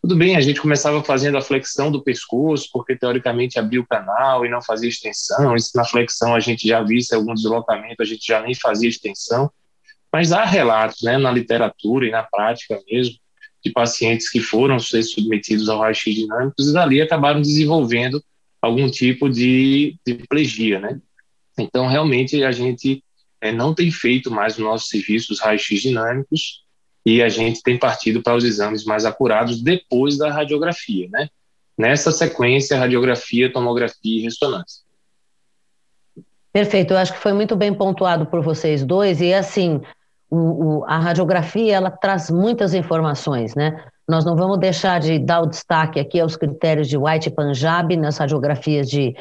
Tudo 0.01 0.15
bem, 0.15 0.37
a 0.37 0.41
gente 0.41 0.61
começava 0.61 1.03
fazendo 1.03 1.37
a 1.37 1.41
flexão 1.41 1.91
do 1.91 2.01
pescoço, 2.01 2.69
porque 2.71 2.95
teoricamente 2.95 3.59
abria 3.59 3.81
o 3.81 3.85
canal 3.85 4.45
e 4.45 4.49
não 4.49 4.61
fazia 4.61 4.87
extensão. 4.87 5.55
Isso 5.55 5.71
na 5.75 5.83
flexão 5.83 6.33
a 6.33 6.39
gente 6.39 6.67
já 6.67 6.81
visse 6.81 7.13
algum 7.13 7.33
deslocamento, 7.33 8.01
a 8.01 8.05
gente 8.05 8.25
já 8.25 8.41
nem 8.41 8.55
fazia 8.55 8.87
extensão. 8.87 9.51
Mas 10.11 10.31
há 10.31 10.43
relatos, 10.43 11.01
né, 11.03 11.17
na 11.17 11.31
literatura 11.31 12.07
e 12.07 12.11
na 12.11 12.23
prática 12.23 12.79
mesmo, 12.89 13.15
de 13.63 13.71
pacientes 13.71 14.29
que 14.29 14.39
foram 14.39 14.79
ser 14.79 15.03
submetidos 15.03 15.69
ao 15.69 15.79
raio-x 15.79 16.15
dinâmicos 16.15 16.69
e 16.69 16.73
dali 16.73 17.01
acabaram 17.01 17.41
desenvolvendo 17.41 18.23
algum 18.61 18.89
tipo 18.89 19.29
de, 19.29 19.97
de 20.05 20.15
plegia, 20.27 20.79
né? 20.79 20.99
Então, 21.57 21.87
realmente, 21.87 22.43
a 22.43 22.51
gente 22.51 23.03
é, 23.41 23.51
não 23.51 23.73
tem 23.73 23.91
feito 23.91 24.31
mais 24.31 24.57
o 24.57 24.63
nosso 24.63 24.87
serviço 24.87 25.33
os 25.33 25.39
raios-x 25.39 25.81
dinâmicos 25.81 26.63
e 27.05 27.21
a 27.21 27.29
gente 27.29 27.61
tem 27.61 27.77
partido 27.77 28.21
para 28.21 28.35
os 28.35 28.43
exames 28.43 28.83
mais 28.83 29.05
acurados 29.05 29.61
depois 29.61 30.17
da 30.17 30.31
radiografia, 30.31 31.07
né? 31.11 31.29
Nessa 31.77 32.11
sequência, 32.11 32.77
radiografia, 32.77 33.51
tomografia 33.51 34.19
e 34.19 34.23
ressonância. 34.23 34.83
Perfeito, 36.51 36.93
eu 36.93 36.97
acho 36.97 37.13
que 37.13 37.19
foi 37.19 37.31
muito 37.31 37.55
bem 37.55 37.73
pontuado 37.73 38.25
por 38.25 38.41
vocês 38.41 38.83
dois, 38.83 39.21
e 39.21 39.33
assim, 39.33 39.81
o, 40.29 40.37
o, 40.37 40.85
a 40.85 40.99
radiografia, 40.99 41.75
ela 41.75 41.89
traz 41.89 42.29
muitas 42.29 42.73
informações, 42.73 43.55
né? 43.55 43.83
Nós 44.07 44.25
não 44.25 44.35
vamos 44.35 44.57
deixar 44.57 44.99
de 44.99 45.19
dar 45.19 45.41
o 45.41 45.47
destaque 45.47 45.99
aqui 45.99 46.19
aos 46.19 46.35
critérios 46.35 46.87
de 46.87 46.97
White 46.97 47.29
e 47.29 47.31
Punjab 47.31 47.95
nas 47.97 48.17
radiografias 48.17 48.89
de, 48.89 49.15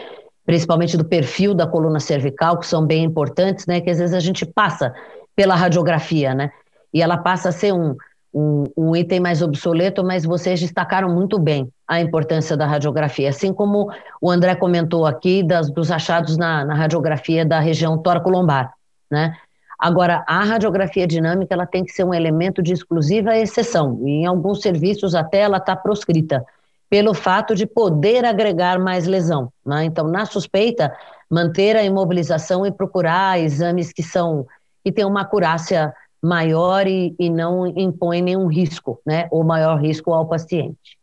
principalmente 0.44 0.96
do 0.96 1.04
perfil 1.04 1.54
da 1.54 1.66
coluna 1.66 2.00
cervical, 2.00 2.58
que 2.58 2.66
são 2.66 2.86
bem 2.86 3.04
importantes, 3.04 3.66
né? 3.66 3.80
Que 3.80 3.90
às 3.90 3.98
vezes 3.98 4.14
a 4.14 4.20
gente 4.20 4.46
passa 4.46 4.94
pela 5.34 5.54
radiografia, 5.54 6.34
né? 6.34 6.50
E 6.92 7.02
ela 7.02 7.18
passa 7.18 7.50
a 7.50 7.52
ser 7.52 7.72
um, 7.72 7.96
um, 8.32 8.64
um 8.76 8.96
item 8.96 9.20
mais 9.20 9.42
obsoleto, 9.42 10.04
mas 10.04 10.24
vocês 10.24 10.60
destacaram 10.60 11.08
muito 11.08 11.38
bem 11.38 11.70
a 11.86 12.00
importância 12.00 12.56
da 12.56 12.66
radiografia, 12.66 13.30
assim 13.30 13.52
como 13.52 13.90
o 14.20 14.30
André 14.30 14.54
comentou 14.54 15.06
aqui 15.06 15.42
das, 15.42 15.70
dos 15.70 15.90
achados 15.90 16.36
na, 16.36 16.64
na 16.64 16.74
radiografia 16.74 17.44
da 17.46 17.60
região 17.60 17.96
tóraco-lombar, 17.98 18.72
né? 19.10 19.34
Agora, 19.78 20.24
a 20.26 20.42
radiografia 20.42 21.06
dinâmica 21.06 21.54
ela 21.54 21.66
tem 21.66 21.84
que 21.84 21.92
ser 21.92 22.04
um 22.04 22.12
elemento 22.12 22.60
de 22.60 22.72
exclusiva 22.72 23.36
exceção, 23.36 24.00
e 24.04 24.10
em 24.10 24.26
alguns 24.26 24.60
serviços 24.60 25.14
até 25.14 25.40
ela 25.40 25.58
está 25.58 25.76
proscrita, 25.76 26.44
pelo 26.90 27.14
fato 27.14 27.54
de 27.54 27.66
poder 27.66 28.24
agregar 28.24 28.78
mais 28.78 29.06
lesão. 29.06 29.52
Né? 29.64 29.84
Então, 29.84 30.08
na 30.08 30.24
suspeita, 30.24 30.92
manter 31.30 31.76
a 31.76 31.84
imobilização 31.84 32.66
e 32.66 32.72
procurar 32.72 33.38
exames 33.38 33.92
que 33.92 34.02
são 34.02 34.46
que 34.84 34.90
têm 34.90 35.04
uma 35.04 35.20
acurácia 35.20 35.92
maior 36.22 36.86
e, 36.86 37.14
e 37.18 37.28
não 37.28 37.66
impõem 37.66 38.22
nenhum 38.22 38.46
risco, 38.46 39.00
né? 39.06 39.28
ou 39.30 39.44
maior 39.44 39.78
risco 39.78 40.12
ao 40.12 40.26
paciente. 40.26 40.98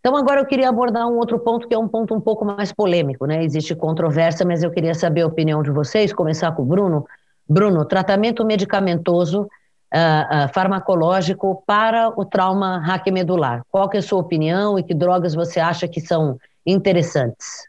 Então, 0.00 0.16
agora 0.16 0.40
eu 0.40 0.46
queria 0.46 0.68
abordar 0.68 1.06
um 1.06 1.16
outro 1.16 1.38
ponto 1.38 1.66
que 1.68 1.74
é 1.74 1.78
um 1.78 1.88
ponto 1.88 2.14
um 2.14 2.20
pouco 2.20 2.44
mais 2.44 2.72
polêmico, 2.72 3.26
né? 3.26 3.44
Existe 3.44 3.74
controvérsia, 3.74 4.46
mas 4.46 4.62
eu 4.62 4.70
queria 4.70 4.94
saber 4.94 5.20
a 5.22 5.26
opinião 5.26 5.62
de 5.62 5.70
vocês, 5.70 6.10
começar 6.10 6.52
com 6.52 6.62
o 6.62 6.64
Bruno. 6.64 7.06
Bruno, 7.50 7.84
tratamento 7.84 8.44
medicamentoso 8.44 9.42
uh, 9.42 9.46
uh, 9.46 10.54
farmacológico 10.54 11.64
para 11.66 12.08
o 12.08 12.24
trauma 12.24 12.78
raquimedular. 12.78 13.64
Qual 13.68 13.88
que 13.88 13.96
é 13.96 14.00
a 14.00 14.02
sua 14.02 14.20
opinião 14.20 14.78
e 14.78 14.84
que 14.84 14.94
drogas 14.94 15.34
você 15.34 15.58
acha 15.58 15.88
que 15.88 16.00
são 16.00 16.38
interessantes? 16.64 17.68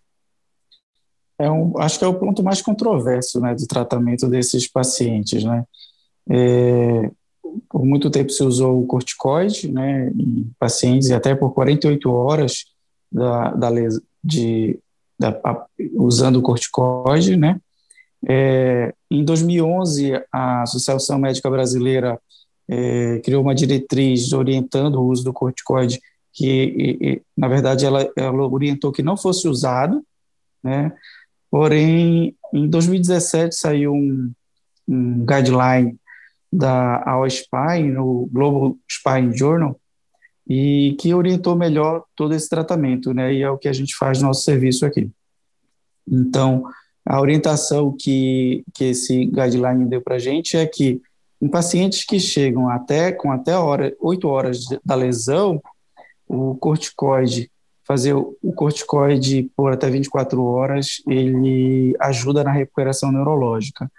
É 1.40 1.50
um, 1.50 1.74
acho 1.80 1.98
que 1.98 2.06
é 2.06 2.08
o 2.08 2.14
ponto 2.14 2.44
mais 2.44 2.62
controverso 2.62 3.42
né, 3.42 3.56
do 3.56 3.66
tratamento 3.66 4.28
desses 4.28 4.68
pacientes. 4.68 5.44
Né? 5.44 5.64
É, 6.30 7.10
por 7.68 7.84
muito 7.84 8.12
tempo 8.12 8.30
se 8.30 8.44
usou 8.44 8.80
o 8.80 8.86
corticoide 8.86 9.72
né, 9.72 10.10
em 10.10 10.52
pacientes 10.60 11.10
e 11.10 11.14
até 11.16 11.34
por 11.34 11.56
48 11.56 12.12
horas 12.12 12.66
da, 13.12 13.50
da, 13.52 13.70
de, 14.24 14.80
da, 15.20 15.66
usando 15.96 16.36
o 16.36 16.42
corticoide, 16.44 17.36
né? 17.36 17.60
É, 18.28 18.81
em 19.12 19.26
2011, 19.26 20.24
a 20.32 20.62
Associação 20.62 21.20
Médica 21.20 21.50
Brasileira 21.50 22.18
é, 22.70 23.20
criou 23.20 23.42
uma 23.42 23.54
diretriz 23.54 24.32
orientando 24.32 24.96
o 24.96 25.08
uso 25.08 25.26
do 25.26 25.34
corticoide, 25.34 26.00
que, 26.32 26.48
e, 26.48 27.08
e, 27.10 27.22
na 27.36 27.50
verdade, 27.50 27.86
ela, 27.86 28.10
ela, 28.16 28.48
orientou 28.48 28.92
que 28.92 29.04
não 29.04 29.18
fosse 29.18 29.50
usado, 29.50 30.02
né? 30.64 30.94
Porém, 31.50 32.34
em 32.54 32.70
2017 32.70 33.54
saiu 33.54 33.92
um, 33.94 34.32
um 34.88 35.26
guideline 35.26 35.98
da 36.52 37.04
AOSPI, 37.06 37.84
no 37.92 38.30
Global 38.32 38.78
Spine 38.90 39.38
Journal, 39.38 39.78
e 40.48 40.96
que 41.00 41.14
orientou 41.14 41.56
melhor 41.56 42.06
todo 42.16 42.34
esse 42.34 42.48
tratamento, 42.48 43.14
né? 43.14 43.34
E 43.34 43.42
é 43.42 43.50
o 43.50 43.58
que 43.58 43.68
a 43.68 43.74
gente 43.74 43.94
faz 43.98 44.22
no 44.22 44.30
nosso 44.30 44.44
serviço 44.44 44.86
aqui. 44.86 45.12
Então, 46.08 46.64
a 47.06 47.20
orientação 47.20 47.96
que, 47.98 48.64
que 48.74 48.86
esse 48.86 49.26
guideline 49.26 49.86
deu 49.86 50.02
para 50.02 50.16
a 50.16 50.20
gente 50.20 50.56
é 50.56 50.66
que 50.66 51.02
em 51.42 51.48
pacientes 51.48 52.06
que 52.06 52.20
chegam 52.20 52.70
até 52.70 53.12
com 53.12 53.32
até 53.32 53.58
hora, 53.58 53.96
8 54.00 54.28
horas 54.28 54.66
da 54.86 54.94
lesão, 54.94 55.62
o 56.28 56.56
corticoide, 56.56 57.50
fazer 57.84 58.14
o 58.14 58.54
corticoide 58.56 59.50
por 59.56 59.74
até 59.74 59.90
24 59.90 60.44
horas, 60.44 61.02
ele 61.08 61.96
ajuda 62.00 62.44
na 62.44 62.52
recuperação 62.52 63.12
neurológica. 63.12 63.92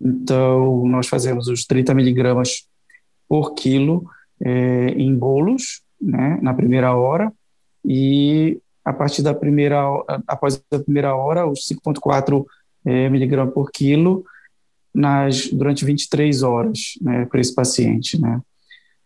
Então, 0.00 0.86
nós 0.86 1.08
fazemos 1.08 1.48
os 1.48 1.64
30 1.64 1.94
miligramas 1.94 2.66
por 3.28 3.54
quilo 3.54 4.04
é, 4.40 4.90
em 4.90 5.14
bolos, 5.14 5.82
né, 6.00 6.38
na 6.42 6.52
primeira 6.54 6.94
hora, 6.94 7.32
e 7.84 8.60
a 8.90 8.92
partir 8.92 9.22
da 9.22 9.32
primeira, 9.32 9.80
após 10.26 10.62
a 10.70 10.78
primeira 10.78 11.14
hora, 11.14 11.46
os 11.46 11.60
5,4 11.66 12.44
é, 12.84 13.08
miligramas 13.08 13.54
por 13.54 13.70
quilo 13.70 14.24
nas, 14.94 15.48
durante 15.48 15.84
23 15.84 16.42
horas 16.42 16.94
né, 17.00 17.26
para 17.26 17.40
esse 17.40 17.54
paciente, 17.54 18.20
né? 18.20 18.40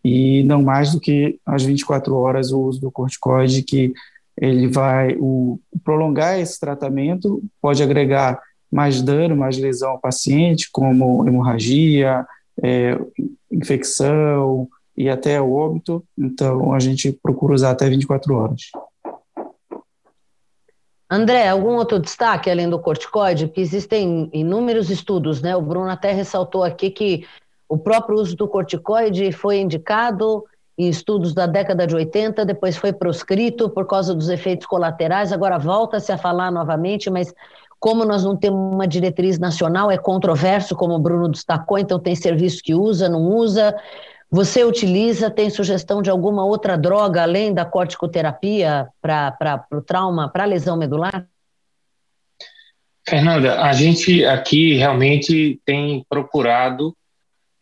E 0.03 0.43
não 0.43 0.61
mais 0.61 0.91
do 0.91 0.99
que 0.99 1.39
as 1.45 1.63
24 1.63 2.15
horas 2.15 2.51
o 2.51 2.59
uso 2.59 2.79
do 2.79 2.91
corticoide, 2.91 3.63
que 3.63 3.91
ele 4.39 4.67
vai 4.67 5.15
o, 5.19 5.59
prolongar 5.83 6.39
esse 6.39 6.59
tratamento, 6.59 7.41
pode 7.61 7.81
agregar 7.81 8.39
mais 8.71 9.01
dano, 9.01 9.35
mais 9.35 9.57
lesão 9.57 9.91
ao 9.91 9.99
paciente, 9.99 10.69
como 10.71 11.27
hemorragia, 11.27 12.25
é, 12.61 12.99
infecção 13.51 14.67
e 14.95 15.09
até 15.09 15.41
óbito. 15.41 16.03
Então, 16.17 16.73
a 16.73 16.79
gente 16.79 17.11
procura 17.11 17.55
usar 17.55 17.71
até 17.71 17.89
24 17.89 18.35
horas. 18.35 18.61
André, 21.15 21.47
algum 21.47 21.75
outro 21.75 21.99
destaque 21.99 22.49
além 22.49 22.69
do 22.69 22.79
corticoide? 22.79 23.47
Porque 23.47 23.61
existem 23.61 24.29
inúmeros 24.33 24.89
estudos, 24.89 25.41
né? 25.41 25.55
O 25.55 25.61
Bruno 25.61 25.89
até 25.89 26.11
ressaltou 26.11 26.63
aqui 26.63 26.89
que 26.89 27.25
o 27.67 27.77
próprio 27.77 28.17
uso 28.17 28.35
do 28.35 28.47
corticoide 28.47 29.31
foi 29.31 29.59
indicado 29.59 30.43
em 30.77 30.89
estudos 30.89 31.33
da 31.33 31.47
década 31.47 31.87
de 31.87 31.95
80, 31.95 32.45
depois 32.45 32.75
foi 32.75 32.91
proscrito 32.91 33.69
por 33.69 33.87
causa 33.87 34.13
dos 34.13 34.27
efeitos 34.27 34.67
colaterais, 34.67 35.31
agora 35.31 35.57
volta-se 35.57 36.11
a 36.11 36.17
falar 36.17 36.51
novamente, 36.51 37.09
mas 37.09 37.33
como 37.79 38.03
nós 38.03 38.23
não 38.23 38.35
temos 38.35 38.73
uma 38.73 38.87
diretriz 38.87 39.39
nacional, 39.39 39.89
é 39.89 39.97
controverso, 39.97 40.75
como 40.75 40.95
o 40.95 40.99
Bruno 40.99 41.29
destacou, 41.29 41.77
então 41.77 41.99
tem 41.99 42.15
serviço 42.15 42.61
que 42.63 42.73
usa, 42.73 43.07
não 43.07 43.21
usa. 43.21 43.75
Você 44.35 44.65
utiliza, 44.65 45.31
tem 45.31 45.49
sugestão 45.49 46.01
de 46.01 46.09
alguma 46.09 46.43
outra 46.43 46.77
droga 46.77 47.21
além 47.21 47.53
da 47.53 47.63
corticoterapia 47.63 48.85
para 49.01 49.65
o 49.71 49.81
trauma, 49.81 50.29
para 50.29 50.43
a 50.43 50.45
lesão 50.45 50.75
medular? 50.75 51.25
Fernanda, 53.07 53.61
a 53.61 53.71
gente 53.71 54.25
aqui 54.25 54.73
realmente 54.73 55.61
tem 55.63 56.05
procurado 56.09 56.93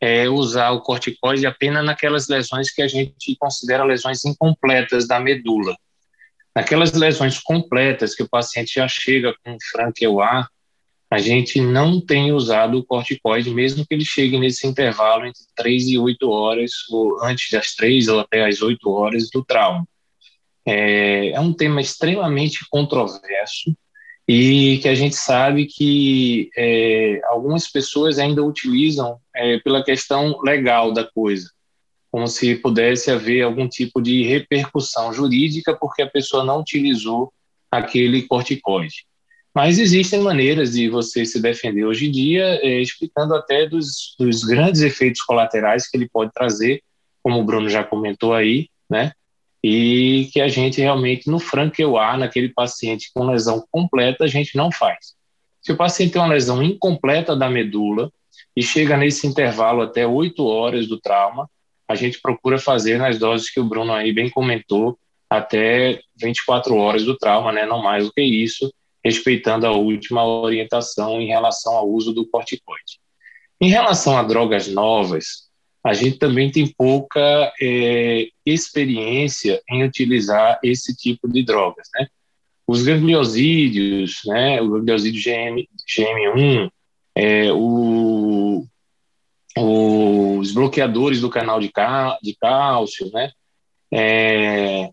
é, 0.01 0.27
usar 0.27 0.71
o 0.71 0.81
corticoide 0.81 1.45
apenas 1.45 1.85
naquelas 1.85 2.27
lesões 2.27 2.71
que 2.71 2.81
a 2.81 2.87
gente 2.87 3.35
considera 3.37 3.83
lesões 3.83 4.25
incompletas 4.25 5.07
da 5.07 5.19
medula. 5.19 5.75
Naquelas 6.55 6.91
lesões 6.93 7.39
completas 7.39 8.15
que 8.15 8.23
o 8.23 8.29
paciente 8.29 8.73
já 8.73 8.87
chega 8.87 9.31
com 9.45 9.55
franqueoar, 9.71 10.49
a 11.13 11.19
gente 11.19 11.61
não 11.61 12.01
tem 12.01 12.31
usado 12.31 12.79
o 12.79 12.83
corticoide, 12.83 13.51
mesmo 13.51 13.85
que 13.85 13.93
ele 13.93 14.03
chegue 14.03 14.39
nesse 14.39 14.65
intervalo 14.65 15.27
entre 15.27 15.43
3 15.55 15.89
e 15.89 15.99
8 15.99 16.27
horas, 16.27 16.71
ou 16.89 17.23
antes 17.23 17.51
das 17.51 17.75
3 17.75 18.07
ou 18.07 18.21
até 18.21 18.43
as 18.43 18.63
8 18.63 18.89
horas 18.89 19.29
do 19.31 19.45
trauma. 19.45 19.87
É, 20.65 21.29
é 21.29 21.39
um 21.39 21.53
tema 21.53 21.79
extremamente 21.79 22.67
controverso 22.67 23.75
e 24.27 24.79
que 24.81 24.89
a 24.89 24.95
gente 24.95 25.15
sabe 25.15 25.67
que 25.67 26.49
é, 26.57 27.21
algumas 27.25 27.69
pessoas 27.69 28.17
ainda 28.17 28.43
utilizam 28.43 29.19
é, 29.35 29.59
pela 29.59 29.83
questão 29.83 30.41
legal 30.41 30.91
da 30.91 31.03
coisa, 31.03 31.47
como 32.11 32.25
se 32.25 32.55
pudesse 32.55 33.11
haver 33.11 33.43
algum 33.43 33.69
tipo 33.69 34.01
de 34.01 34.23
repercussão 34.23 35.13
jurídica 35.13 35.77
porque 35.79 36.01
a 36.01 36.09
pessoa 36.09 36.43
não 36.43 36.61
utilizou 36.61 37.31
aquele 37.69 38.23
corticoide. 38.23 39.05
Mas 39.53 39.77
existem 39.77 40.19
maneiras 40.19 40.71
de 40.71 40.89
você 40.89 41.25
se 41.25 41.39
defender 41.39 41.85
hoje 41.85 42.07
em 42.07 42.11
dia, 42.11 42.43
é, 42.63 42.81
explicando 42.81 43.35
até 43.35 43.67
dos, 43.67 44.15
dos, 44.17 44.43
grandes 44.43 44.81
efeitos 44.81 45.21
colaterais 45.21 45.87
que 45.87 45.95
ele 45.95 46.09
pode 46.09 46.31
trazer, 46.33 46.81
como 47.21 47.39
o 47.39 47.43
Bruno 47.43 47.69
já 47.69 47.83
comentou 47.83 48.33
aí, 48.33 48.67
né? 48.89 49.11
E 49.63 50.29
que 50.33 50.41
a 50.41 50.47
gente 50.47 50.81
realmente, 50.81 51.29
no 51.29 51.39
franquear, 51.39 52.17
naquele 52.17 52.49
paciente 52.49 53.11
com 53.13 53.25
lesão 53.25 53.63
completa, 53.71 54.23
a 54.23 54.27
gente 54.27 54.57
não 54.57 54.71
faz. 54.71 55.13
Se 55.61 55.71
o 55.71 55.77
paciente 55.77 56.13
tem 56.13 56.21
uma 56.21 56.33
lesão 56.33 56.61
incompleta 56.61 57.35
da 57.35 57.49
medula 57.49 58.11
e 58.55 58.61
chega 58.63 58.97
nesse 58.97 59.27
intervalo 59.27 59.81
até 59.83 60.05
8 60.05 60.45
horas 60.45 60.87
do 60.87 60.99
trauma, 60.99 61.49
a 61.87 61.95
gente 61.95 62.19
procura 62.19 62.57
fazer 62.57 62.97
nas 62.97 63.19
doses 63.19 63.49
que 63.49 63.59
o 63.59 63.63
Bruno 63.63 63.93
aí 63.93 64.11
bem 64.11 64.29
comentou, 64.29 64.97
até 65.29 66.01
24 66.17 66.75
horas 66.75 67.05
do 67.05 67.15
trauma, 67.15 67.51
né? 67.51 67.65
Não 67.65 67.81
mais 67.81 68.05
do 68.05 68.11
que 68.11 68.21
isso, 68.21 68.73
respeitando 69.03 69.67
a 69.67 69.71
última 69.71 70.25
orientação 70.25 71.21
em 71.21 71.27
relação 71.27 71.75
ao 71.75 71.89
uso 71.89 72.13
do 72.13 72.25
corticoide. 72.25 72.99
Em 73.59 73.69
relação 73.69 74.17
a 74.17 74.23
drogas 74.23 74.67
novas, 74.67 75.49
a 75.85 75.93
gente 75.93 76.17
também 76.17 76.49
tem 76.49 76.65
pouca 76.77 77.51
é, 77.61 78.27
experiência 78.45 79.61
em 79.69 79.83
utilizar 79.83 80.59
esse 80.63 80.95
tipo 80.95 81.27
de 81.27 81.43
drogas, 81.43 81.87
né? 81.93 82.07
Os 82.65 82.81
gangliosídeos, 82.81 84.21
né, 84.25 84.61
o 84.61 84.69
gangliosídeo 84.69 85.21
GM, 85.21 85.67
GM1, 85.85 86.71
é, 87.13 87.51
o, 87.51 88.65
os 89.57 90.53
bloqueadores 90.53 91.19
do 91.19 91.29
canal 91.29 91.59
de, 91.59 91.69
cá, 91.69 92.17
de 92.23 92.33
cálcio, 92.35 93.11
né, 93.11 93.31
é, 93.91 94.89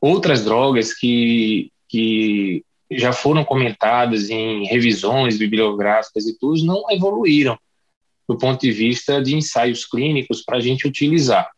outras 0.00 0.44
drogas 0.44 0.92
que, 0.92 1.70
que 1.88 2.64
já 2.96 3.12
foram 3.12 3.44
comentadas 3.44 4.30
em 4.30 4.64
revisões 4.64 5.38
bibliográficas 5.38 6.26
e 6.26 6.38
tudo, 6.38 6.64
não 6.64 6.84
evoluíram 6.90 7.58
do 8.28 8.38
ponto 8.38 8.60
de 8.60 8.72
vista 8.72 9.22
de 9.22 9.34
ensaios 9.34 9.84
clínicos 9.84 10.42
para 10.42 10.58
a 10.58 10.60
gente 10.60 10.86
utilizar, 10.86 11.50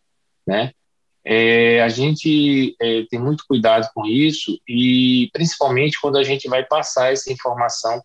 né? 0.47 0.73
É, 1.27 1.83
a 1.83 1.89
gente 1.89 2.77
é, 2.81 3.05
tem 3.09 3.19
muito 3.19 3.45
cuidado 3.49 3.89
com 3.95 4.05
isso 4.05 4.61
e 4.69 5.31
principalmente 5.33 5.99
quando 5.99 6.19
a 6.19 6.23
gente 6.23 6.49
vai 6.49 6.63
passar 6.65 7.13
essa 7.13 7.33
informação 7.33 8.03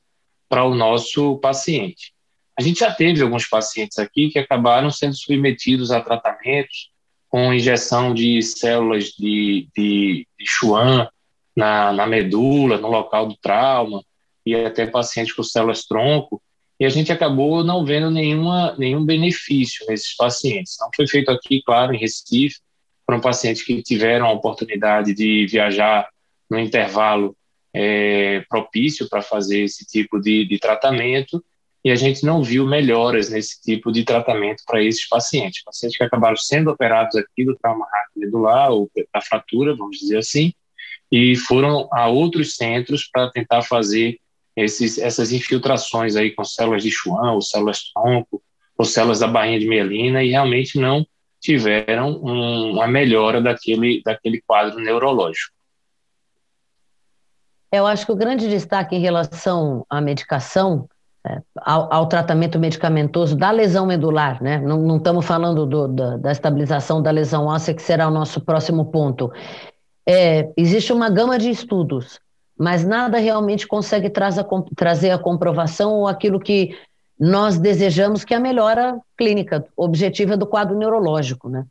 para 0.47 0.63
o 0.63 0.73
nosso 0.73 1.37
paciente. 1.39 2.13
A 2.57 2.61
gente 2.61 2.79
já 2.79 2.93
teve 2.93 3.21
alguns 3.21 3.45
pacientes 3.45 3.99
aqui 3.99 4.29
que 4.29 4.39
acabaram 4.39 4.89
sendo 4.89 5.15
submetidos 5.15 5.91
a 5.91 5.99
tratamentos 5.99 6.89
com 7.27 7.53
injeção 7.53 8.13
de 8.13 8.41
células 8.41 9.05
de, 9.11 9.67
de, 9.75 10.27
de 10.37 10.45
na, 11.59 11.91
na 11.91 12.07
medula, 12.07 12.77
no 12.77 12.87
local 12.87 13.27
do 13.27 13.35
trauma, 13.35 14.01
e 14.45 14.55
até 14.55 14.87
pacientes 14.87 15.33
com 15.33 15.43
células 15.43 15.85
tronco, 15.85 16.41
e 16.79 16.85
a 16.85 16.89
gente 16.89 17.11
acabou 17.11 17.61
não 17.65 17.83
vendo 17.83 18.09
nenhuma, 18.09 18.73
nenhum 18.77 19.05
benefício 19.05 19.85
nesses 19.89 20.15
pacientes. 20.15 20.77
Não 20.79 20.89
foi 20.95 21.05
feito 21.05 21.29
aqui, 21.29 21.61
claro, 21.61 21.93
em 21.93 21.99
Recife, 21.99 22.55
foram 23.05 23.19
pacientes 23.19 23.61
que 23.61 23.83
tiveram 23.83 24.27
a 24.27 24.31
oportunidade 24.31 25.13
de 25.13 25.45
viajar 25.47 26.07
no 26.49 26.57
intervalo 26.57 27.35
é, 27.73 28.45
propício 28.47 29.09
para 29.09 29.21
fazer 29.21 29.63
esse 29.63 29.85
tipo 29.85 30.17
de, 30.17 30.45
de 30.45 30.57
tratamento, 30.57 31.43
e 31.83 31.91
a 31.91 31.95
gente 31.95 32.25
não 32.25 32.41
viu 32.41 32.65
melhoras 32.65 33.29
nesse 33.29 33.61
tipo 33.61 33.91
de 33.91 34.03
tratamento 34.05 34.63
para 34.65 34.81
esses 34.81 35.07
pacientes. 35.07 35.63
Pacientes 35.63 35.97
que 35.97 36.03
acabaram 36.03 36.37
sendo 36.37 36.71
operados 36.71 37.15
aqui 37.17 37.43
do 37.43 37.55
trauma 37.57 37.85
medular, 38.15 38.71
ou 38.71 38.89
da 39.13 39.19
fratura, 39.19 39.75
vamos 39.75 39.97
dizer 39.97 40.17
assim, 40.17 40.53
e 41.11 41.35
foram 41.35 41.87
a 41.91 42.07
outros 42.07 42.55
centros 42.55 43.07
para 43.11 43.31
tentar 43.31 43.61
fazer 43.63 44.19
esses, 44.55 44.97
essas 44.97 45.31
infiltrações 45.31 46.15
aí 46.15 46.31
com 46.31 46.43
células 46.43 46.83
de 46.83 46.91
Schwann, 46.91 47.33
ou 47.33 47.41
células 47.41 47.91
tronco, 47.93 48.41
ou 48.77 48.85
células 48.85 49.19
da 49.19 49.27
bainha 49.27 49.59
de 49.59 49.67
mielina, 49.67 50.23
e 50.23 50.29
realmente 50.29 50.79
não 50.79 51.05
tiveram 51.39 52.21
um, 52.21 52.73
uma 52.73 52.87
melhora 52.87 53.41
daquele, 53.41 54.01
daquele 54.03 54.41
quadro 54.45 54.79
neurológico. 54.79 55.53
Eu 57.71 57.85
acho 57.85 58.05
que 58.05 58.11
o 58.11 58.15
grande 58.15 58.49
destaque 58.49 58.95
em 58.95 58.99
relação 58.99 59.85
à 59.89 60.01
medicação, 60.01 60.89
é, 61.25 61.39
ao, 61.55 61.93
ao, 61.93 62.07
tratamento 62.07 62.57
medicamentoso 62.57 63.35
da 63.35 63.51
lesão 63.51 63.85
medular, 63.85 64.41
né? 64.41 64.57
Não, 64.57 64.97
estamos 64.97 65.25
falando 65.25 65.65
do, 65.65 65.87
da, 65.87 66.17
da, 66.17 66.31
estabilização 66.31 67.01
da 67.01 67.11
lesão 67.11 67.45
óssea, 67.45 67.73
que 67.73 67.81
será 67.81 68.07
o 68.07 68.11
nosso 68.11 68.41
próximo 68.41 68.85
ponto. 68.85 69.31
É, 70.11 70.51
existe 70.57 70.91
uma 70.91 71.07
gama 71.07 71.37
de 71.37 71.51
estudos, 71.51 72.19
mas 72.57 72.83
nada 72.83 73.19
realmente 73.19 73.67
consegue 73.67 74.07
a, 74.07 74.43
trazer 74.75 75.11
a 75.11 75.19
comprovação 75.19 75.91
ou 75.91 76.07
aquilo 76.07 76.39
que 76.39 76.75
nós 77.19 77.59
desejamos, 77.59 78.25
que 78.25 78.33
é 78.33 78.37
a 78.37 78.39
melhora 78.39 78.99
clínica 79.15 79.63
objetiva 79.77 80.35
do 80.35 80.47
quadro 80.47 80.75
neurológico. 80.75 81.47
Né? 81.47 81.63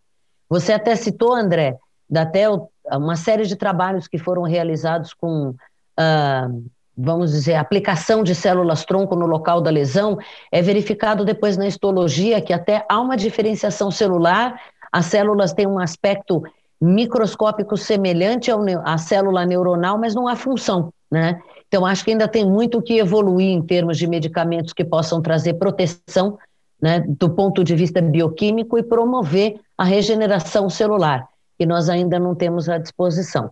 Você 0.49 0.73
até 0.73 0.95
citou, 0.95 1.35
André, 1.35 1.79
até 2.15 2.47
uma 2.93 3.17
série 3.17 3.45
de 3.45 3.57
trabalhos 3.57 4.07
que 4.07 4.19
foram 4.19 4.43
realizados 4.43 5.13
com, 5.13 5.53
ah, 5.97 6.49
vamos 6.97 7.33
dizer, 7.33 7.57
aplicação 7.57 8.23
de 8.23 8.37
células-tronco 8.37 9.17
no 9.17 9.27
local 9.27 9.61
da 9.61 9.71
lesão, 9.71 10.17
é 10.53 10.63
verificado 10.63 11.25
depois 11.25 11.57
na 11.57 11.67
histologia 11.67 12.41
que 12.41 12.53
até 12.53 12.87
há 12.89 13.01
uma 13.01 13.17
diferenciação 13.17 13.91
celular, 13.91 14.61
as 14.93 15.07
células 15.07 15.53
têm 15.53 15.67
um 15.67 15.81
aspecto 15.81 16.45
microscópico 16.81 17.77
semelhante 17.77 18.51
à 18.85 18.99
célula 18.99 19.45
neuronal, 19.45 19.99
mas 19.99 20.15
não 20.15 20.29
há 20.29 20.37
função, 20.37 20.93
né? 21.11 21.41
Então, 21.67 21.85
acho 21.85 22.05
que 22.05 22.13
ainda 22.13 22.27
tem 22.27 22.47
muito 22.47 22.81
que 22.81 22.99
evoluir 22.99 23.51
em 23.51 23.61
termos 23.61 23.99
de 23.99 24.07
medicamentos 24.07 24.73
que 24.73 24.85
possam 24.85 25.21
trazer 25.21 25.55
proteção, 25.55 26.39
né, 26.81 27.05
do 27.07 27.29
ponto 27.31 27.63
de 27.63 27.75
vista 27.75 28.01
bioquímico 28.01 28.79
e 28.79 28.83
promover 28.83 29.61
a 29.77 29.85
regeneração 29.85 30.71
celular, 30.71 31.29
que 31.59 31.67
nós 31.67 31.91
ainda 31.91 32.19
não 32.19 32.35
temos 32.35 32.69
à 32.69 32.79
disposição. 32.79 33.51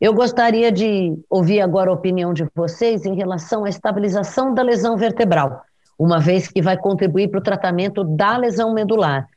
Eu 0.00 0.14
gostaria 0.14 0.72
de 0.72 1.14
ouvir 1.28 1.60
agora 1.60 1.90
a 1.90 1.94
opinião 1.94 2.32
de 2.32 2.44
vocês 2.54 3.04
em 3.04 3.14
relação 3.14 3.64
à 3.64 3.68
estabilização 3.68 4.54
da 4.54 4.62
lesão 4.62 4.96
vertebral, 4.96 5.62
uma 5.98 6.18
vez 6.18 6.48
que 6.48 6.62
vai 6.62 6.76
contribuir 6.76 7.28
para 7.28 7.40
o 7.40 7.42
tratamento 7.42 8.02
da 8.02 8.36
lesão 8.36 8.72
medular. 8.72 9.28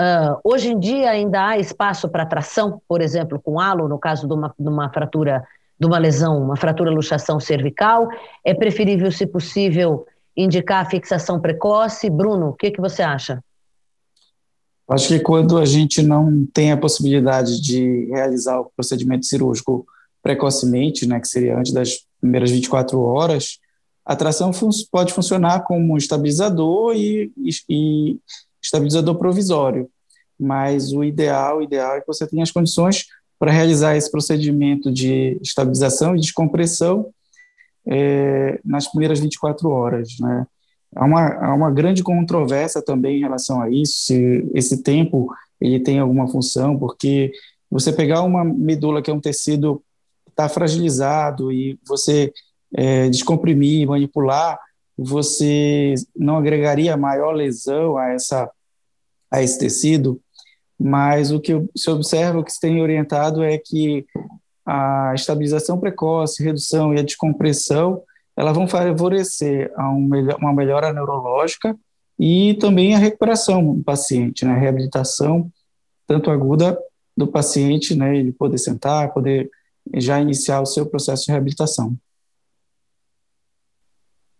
Uh, 0.00 0.40
hoje 0.42 0.72
em 0.72 0.78
dia 0.78 1.10
ainda 1.10 1.48
há 1.48 1.58
espaço 1.58 2.08
para 2.08 2.26
tração, 2.26 2.82
por 2.88 3.00
exemplo, 3.00 3.40
com 3.40 3.60
halo, 3.60 3.88
no 3.88 3.98
caso 3.98 4.26
de 4.26 4.34
uma, 4.34 4.52
de 4.58 4.68
uma 4.68 4.90
fratura, 4.90 5.44
de 5.78 5.86
uma 5.86 5.98
lesão, 5.98 6.42
uma 6.42 6.56
fratura 6.56 6.90
luxação 6.90 7.38
cervical. 7.38 8.08
É 8.44 8.52
preferível, 8.52 9.10
se 9.12 9.26
possível, 9.26 10.06
indicar 10.36 10.84
a 10.84 10.90
fixação 10.90 11.40
precoce. 11.40 12.10
Bruno, 12.10 12.48
o 12.48 12.52
que, 12.52 12.70
que 12.70 12.80
você 12.80 13.02
acha? 13.02 13.42
Acho 14.88 15.08
que 15.08 15.20
quando 15.20 15.56
a 15.56 15.64
gente 15.64 16.02
não 16.02 16.46
tem 16.52 16.72
a 16.72 16.76
possibilidade 16.76 17.60
de 17.60 18.06
realizar 18.06 18.60
o 18.60 18.70
procedimento 18.76 19.24
cirúrgico 19.24 19.86
precocemente, 20.22 21.06
né, 21.06 21.20
que 21.20 21.28
seria 21.28 21.56
antes 21.58 21.72
das 21.72 22.00
primeiras 22.20 22.50
24 22.50 23.00
horas, 23.00 23.58
a 24.04 24.14
tração 24.14 24.52
fun 24.52 24.68
pode 24.90 25.14
funcionar 25.14 25.60
como 25.60 25.94
um 25.94 25.96
estabilizador 25.96 26.94
e, 26.94 27.32
e, 27.68 28.18
estabilizador 28.64 29.16
provisório, 29.16 29.88
mas 30.38 30.92
o 30.92 31.04
ideal, 31.04 31.58
o 31.58 31.62
ideal 31.62 31.96
é 31.96 32.00
que 32.00 32.06
você 32.06 32.26
tenha 32.26 32.42
as 32.42 32.50
condições 32.50 33.06
para 33.38 33.52
realizar 33.52 33.96
esse 33.96 34.10
procedimento 34.10 34.92
de 34.92 35.38
estabilização 35.42 36.16
e 36.16 36.20
descompressão 36.20 37.10
é, 37.86 38.58
nas 38.64 38.88
primeiras 38.88 39.20
24 39.20 39.68
horas, 39.68 40.16
né? 40.20 40.46
Há 40.96 41.04
uma, 41.04 41.26
há 41.26 41.54
uma 41.54 41.70
grande 41.72 42.04
controvérsia 42.04 42.80
também 42.80 43.16
em 43.16 43.22
relação 43.22 43.60
a 43.60 43.68
isso, 43.68 44.04
se 44.04 44.48
esse 44.54 44.80
tempo 44.82 45.28
ele 45.60 45.80
tem 45.80 45.98
alguma 45.98 46.28
função, 46.28 46.78
porque 46.78 47.32
você 47.68 47.92
pegar 47.92 48.22
uma 48.22 48.44
medula 48.44 49.02
que 49.02 49.10
é 49.10 49.14
um 49.14 49.20
tecido 49.20 49.82
está 50.28 50.48
fragilizado 50.48 51.52
e 51.52 51.78
você 51.86 52.32
é, 52.74 53.08
descomprimir, 53.08 53.86
manipular, 53.86 54.58
você 54.96 55.94
não 56.14 56.36
agregaria 56.36 56.96
maior 56.96 57.32
lesão 57.32 57.96
a, 57.96 58.10
essa, 58.10 58.50
a 59.34 59.42
esse 59.42 59.58
tecido, 59.58 60.20
mas 60.78 61.32
o 61.32 61.40
que 61.40 61.52
se 61.76 61.90
observa, 61.90 62.38
o 62.38 62.44
que 62.44 62.52
se 62.52 62.60
tem 62.60 62.80
orientado 62.80 63.42
é 63.42 63.58
que 63.58 64.06
a 64.64 65.12
estabilização 65.14 65.78
precoce, 65.78 66.42
redução 66.42 66.94
e 66.94 66.98
a 66.98 67.02
descompressão, 67.02 68.02
elas 68.36 68.54
vão 68.54 68.66
favorecer 68.66 69.72
um 69.78 70.08
uma 70.38 70.52
melhora 70.52 70.92
neurológica 70.92 71.76
e 72.18 72.54
também 72.54 72.94
a 72.94 72.98
recuperação 72.98 73.74
do 73.74 73.82
paciente, 73.82 74.44
né, 74.44 74.52
a 74.52 74.58
reabilitação 74.58 75.50
tanto 76.06 76.30
aguda 76.30 76.78
do 77.16 77.26
paciente, 77.26 77.94
né, 77.94 78.16
ele 78.16 78.32
poder 78.32 78.58
sentar, 78.58 79.12
poder 79.12 79.50
já 79.94 80.20
iniciar 80.20 80.60
o 80.60 80.66
seu 80.66 80.86
processo 80.86 81.24
de 81.26 81.32
reabilitação. 81.32 81.96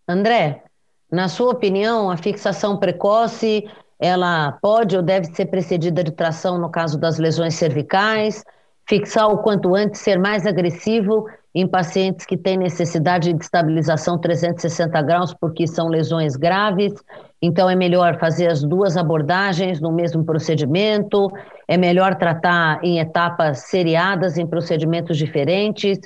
André, 0.07 0.65
na 1.11 1.29
sua 1.29 1.53
opinião, 1.53 2.11
a 2.11 2.17
fixação 2.17 2.77
precoce, 2.77 3.65
ela 4.01 4.53
pode 4.61 4.97
ou 4.97 5.03
deve 5.03 5.27
ser 5.35 5.47
precedida 5.47 6.03
de 6.03 6.11
tração 6.11 6.59
no 6.59 6.71
caso 6.71 6.99
das 6.99 7.19
lesões 7.19 7.55
cervicais? 7.55 8.45
Fixar 8.87 9.29
o 9.29 9.39
quanto 9.39 9.75
antes, 9.75 10.01
ser 10.01 10.19
mais 10.19 10.47
agressivo 10.47 11.27
em 11.55 11.67
pacientes 11.69 12.27
que 12.27 12.37
têm 12.37 12.59
necessidade 12.59 13.33
de 13.33 13.43
estabilização 13.43 14.19
360 14.19 15.01
graus 15.03 15.33
porque 15.33 15.67
são 15.67 15.89
lesões 15.89 16.35
graves. 16.35 16.93
Então, 17.41 17.71
é 17.71 17.77
melhor 17.77 18.19
fazer 18.19 18.49
as 18.49 18.63
duas 18.63 18.97
abordagens 18.97 19.81
no 19.81 19.93
mesmo 19.93 20.25
procedimento, 20.25 21.31
é 21.69 21.77
melhor 21.77 22.17
tratar 22.17 22.83
em 22.83 22.99
etapas 22.99 23.61
seriadas, 23.69 24.37
em 24.37 24.47
procedimentos 24.47 25.17
diferentes. 25.17 25.99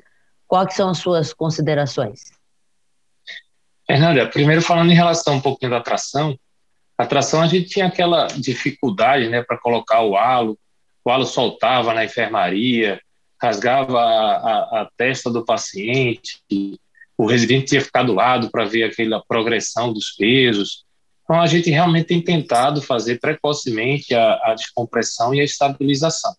Quais 0.46 0.74
são 0.74 0.90
as 0.90 0.98
suas 0.98 1.32
considerações? 1.32 2.20
Fernanda, 3.86 4.26
primeiro 4.26 4.60
falando 4.60 4.90
em 4.90 4.94
relação 4.94 5.36
um 5.36 5.40
pouquinho 5.40 5.70
da 5.70 5.80
tração, 5.80 6.38
a 6.98 7.06
tração 7.06 7.40
a 7.40 7.46
gente 7.46 7.68
tinha 7.68 7.86
aquela 7.86 8.26
dificuldade, 8.26 9.28
né, 9.28 9.40
para 9.42 9.56
colocar 9.56 10.02
o 10.02 10.16
halo, 10.16 10.58
o 11.04 11.10
halo 11.10 11.24
soltava 11.24 11.94
na 11.94 12.04
enfermaria, 12.04 13.00
rasgava 13.40 14.00
a, 14.00 14.36
a, 14.36 14.82
a 14.82 14.88
testa 14.96 15.30
do 15.30 15.44
paciente, 15.44 16.42
o 17.16 17.26
residente 17.26 17.66
tinha 17.66 17.80
que 17.80 17.86
ficar 17.86 18.02
do 18.02 18.14
lado 18.14 18.50
para 18.50 18.64
ver 18.64 18.82
aquela 18.82 19.22
progressão 19.26 19.92
dos 19.92 20.10
pesos. 20.10 20.84
Então, 21.22 21.40
a 21.40 21.46
gente 21.46 21.70
realmente 21.70 22.06
tem 22.06 22.20
tentado 22.20 22.82
fazer 22.82 23.20
precocemente 23.20 24.14
a, 24.14 24.40
a 24.44 24.54
descompressão 24.54 25.34
e 25.34 25.40
a 25.40 25.44
estabilização. 25.44 26.34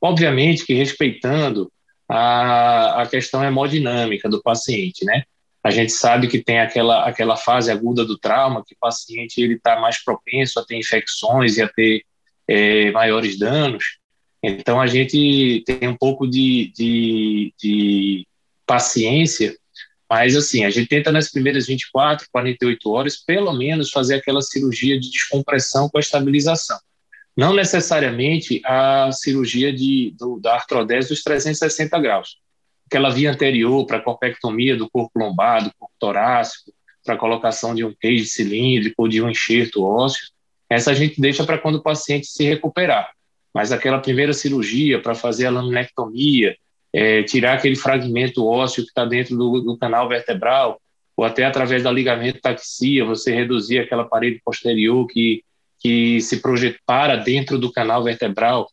Obviamente 0.00 0.64
que 0.64 0.74
respeitando 0.74 1.70
a, 2.08 3.02
a 3.02 3.06
questão 3.06 3.44
hemodinâmica 3.44 4.28
do 4.28 4.42
paciente, 4.42 5.04
né? 5.04 5.24
A 5.62 5.70
gente 5.70 5.92
sabe 5.92 6.26
que 6.26 6.42
tem 6.42 6.58
aquela, 6.58 7.06
aquela 7.06 7.36
fase 7.36 7.70
aguda 7.70 8.04
do 8.04 8.18
trauma, 8.18 8.64
que 8.66 8.74
o 8.74 8.78
paciente 8.80 9.40
está 9.42 9.78
mais 9.78 10.02
propenso 10.02 10.58
a 10.58 10.64
ter 10.64 10.76
infecções 10.76 11.56
e 11.56 11.62
a 11.62 11.68
ter 11.68 12.02
é, 12.48 12.90
maiores 12.90 13.38
danos. 13.38 13.98
Então, 14.42 14.80
a 14.80 14.86
gente 14.86 15.62
tem 15.66 15.86
um 15.86 15.96
pouco 15.96 16.26
de, 16.26 16.72
de, 16.74 17.54
de 17.60 18.26
paciência 18.66 19.54
Mas, 20.08 20.34
assim, 20.34 20.64
a 20.64 20.70
gente 20.70 20.88
tenta 20.88 21.12
nas 21.12 21.30
primeiras 21.30 21.66
24, 21.66 22.26
48 22.32 22.90
horas, 22.90 23.16
pelo 23.16 23.52
menos, 23.52 23.90
fazer 23.90 24.16
aquela 24.16 24.40
cirurgia 24.40 24.98
de 24.98 25.10
descompressão 25.10 25.88
com 25.88 25.98
a 25.98 26.00
estabilização. 26.00 26.78
Não 27.36 27.54
necessariamente 27.54 28.60
a 28.64 29.12
cirurgia 29.12 29.72
de, 29.72 30.14
do, 30.18 30.40
da 30.40 30.54
artrodese 30.54 31.10
dos 31.10 31.22
360 31.22 31.98
graus. 32.00 32.38
Aquela 32.90 33.10
via 33.10 33.30
anterior 33.30 33.86
para 33.86 34.00
corpectomia 34.00 34.76
do 34.76 34.90
corpo 34.90 35.16
lombar, 35.16 35.62
do 35.62 35.70
corpo 35.78 35.94
torácico, 35.96 36.72
para 37.04 37.16
colocação 37.16 37.72
de 37.72 37.84
um 37.84 37.94
cage 37.94 38.24
cilíndrico 38.24 38.96
ou 38.98 39.06
de 39.08 39.22
um 39.22 39.30
enxerto 39.30 39.84
ósseo, 39.84 40.26
essa 40.68 40.90
a 40.90 40.94
gente 40.94 41.20
deixa 41.20 41.44
para 41.44 41.56
quando 41.56 41.76
o 41.76 41.82
paciente 41.82 42.26
se 42.26 42.44
recuperar. 42.44 43.12
Mas 43.54 43.70
aquela 43.70 44.00
primeira 44.00 44.32
cirurgia 44.32 45.00
para 45.00 45.14
fazer 45.14 45.46
a 45.46 45.50
laminectomia, 45.50 46.56
é, 46.92 47.22
tirar 47.22 47.54
aquele 47.54 47.76
fragmento 47.76 48.44
ósseo 48.44 48.82
que 48.82 48.88
está 48.88 49.04
dentro 49.04 49.36
do, 49.36 49.60
do, 49.60 49.78
canal 49.78 50.08
vertebral, 50.08 50.80
ou 51.16 51.24
até 51.24 51.44
através 51.44 51.84
da 51.84 51.92
ligamento 51.92 52.40
taxia, 52.40 53.04
você 53.04 53.32
reduzir 53.32 53.78
aquela 53.78 54.04
parede 54.04 54.40
posterior 54.44 55.06
que, 55.06 55.44
que 55.78 56.20
se 56.20 56.40
projeta 56.40 57.16
dentro 57.24 57.56
do 57.56 57.70
canal 57.70 58.02
vertebral, 58.02 58.68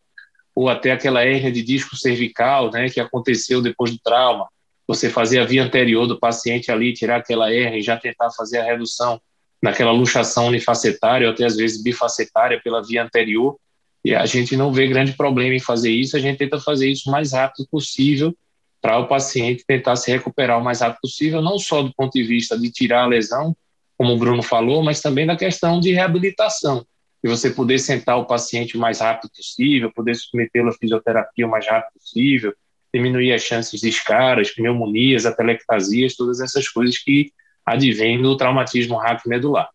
ou 0.58 0.70
até 0.70 0.92
aquela 0.92 1.24
hernia 1.24 1.52
de 1.52 1.62
disco 1.62 1.96
cervical, 1.96 2.72
né, 2.72 2.90
que 2.90 3.00
aconteceu 3.00 3.62
depois 3.62 3.92
do 3.92 4.00
trauma, 4.00 4.48
você 4.88 5.08
fazer 5.08 5.38
a 5.38 5.46
via 5.46 5.64
anterior 5.64 6.08
do 6.08 6.20
paciente 6.20 6.72
ali, 6.72 6.94
tirar 6.94 7.18
aquela 7.18 7.54
hernia 7.54 7.78
e 7.78 7.84
já 7.84 7.96
tentar 7.96 8.32
fazer 8.32 8.58
a 8.58 8.64
redução 8.64 9.22
naquela 9.62 9.92
luxação 9.92 10.48
unifacetária, 10.48 11.28
ou 11.28 11.34
até 11.34 11.46
às 11.46 11.56
vezes 11.56 11.84
bifacetária 11.84 12.60
pela 12.64 12.82
via 12.82 13.04
anterior, 13.04 13.56
e 14.04 14.16
a 14.16 14.26
gente 14.26 14.58
não 14.58 14.74
vê 14.74 14.88
grande 14.88 15.14
problema 15.14 15.54
em 15.54 15.60
fazer 15.60 15.92
isso, 15.92 16.18
a 16.18 16.20
gente 16.20 16.40
tenta 16.40 16.60
fazer 16.60 16.90
isso 16.90 17.08
o 17.08 17.12
mais 17.12 17.34
rápido 17.34 17.68
possível 17.70 18.36
para 18.82 18.98
o 18.98 19.06
paciente 19.06 19.64
tentar 19.64 19.96
se 19.96 20.10
recuperar 20.10 20.60
o 20.60 20.64
mais 20.64 20.82
rápido 20.82 21.02
possível, 21.04 21.40
não 21.40 21.60
só 21.60 21.84
do 21.84 21.94
ponto 21.94 22.14
de 22.14 22.24
vista 22.24 22.58
de 22.58 22.72
tirar 22.72 23.04
a 23.04 23.08
lesão, 23.08 23.56
como 23.96 24.12
o 24.12 24.18
Bruno 24.18 24.42
falou, 24.42 24.82
mas 24.82 25.02
também 25.02 25.28
da 25.28 25.36
questão 25.36 25.80
de 25.80 25.92
reabilitação, 25.94 26.84
e 27.28 27.30
você 27.30 27.50
poder 27.50 27.78
sentar 27.80 28.18
o 28.18 28.26
paciente 28.26 28.78
o 28.78 28.80
mais 28.80 29.00
rápido 29.02 29.30
possível, 29.36 29.92
poder 29.94 30.16
submetê-lo 30.16 30.70
à 30.70 30.74
fisioterapia 30.74 31.46
o 31.46 31.50
mais 31.50 31.68
rápido 31.68 31.94
possível, 31.94 32.54
diminuir 32.94 33.34
as 33.34 33.42
chances 33.42 33.82
de 33.82 33.90
escaras, 33.90 34.52
pneumonias, 34.52 35.26
atelectasias, 35.26 36.16
todas 36.16 36.40
essas 36.40 36.68
coisas 36.70 36.98
que 36.98 37.32
advêm 37.66 38.22
do 38.22 38.38
traumatismo 38.38 38.96
raquimedular. 38.96 39.70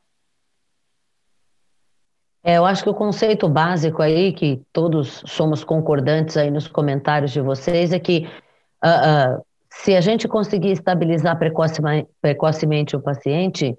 É, 2.43 2.57
eu 2.57 2.65
acho 2.65 2.83
que 2.83 2.91
o 2.91 2.95
conceito 2.95 3.49
básico 3.49 4.03
aí, 4.03 4.33
que 4.33 4.61
todos 4.73 5.23
somos 5.27 5.63
concordantes 5.63 6.37
aí 6.37 6.51
nos 6.51 6.67
comentários 6.67 7.31
de 7.31 7.41
vocês, 7.41 7.93
é 7.93 8.01
que 8.01 8.27
uh, 8.83 9.39
uh, 9.39 9.45
se 9.71 9.95
a 9.95 10.01
gente 10.01 10.27
conseguir 10.27 10.73
estabilizar 10.73 11.39
precocemente, 11.39 12.09
precocemente 12.21 12.97
o 12.97 13.01
paciente, 13.01 13.77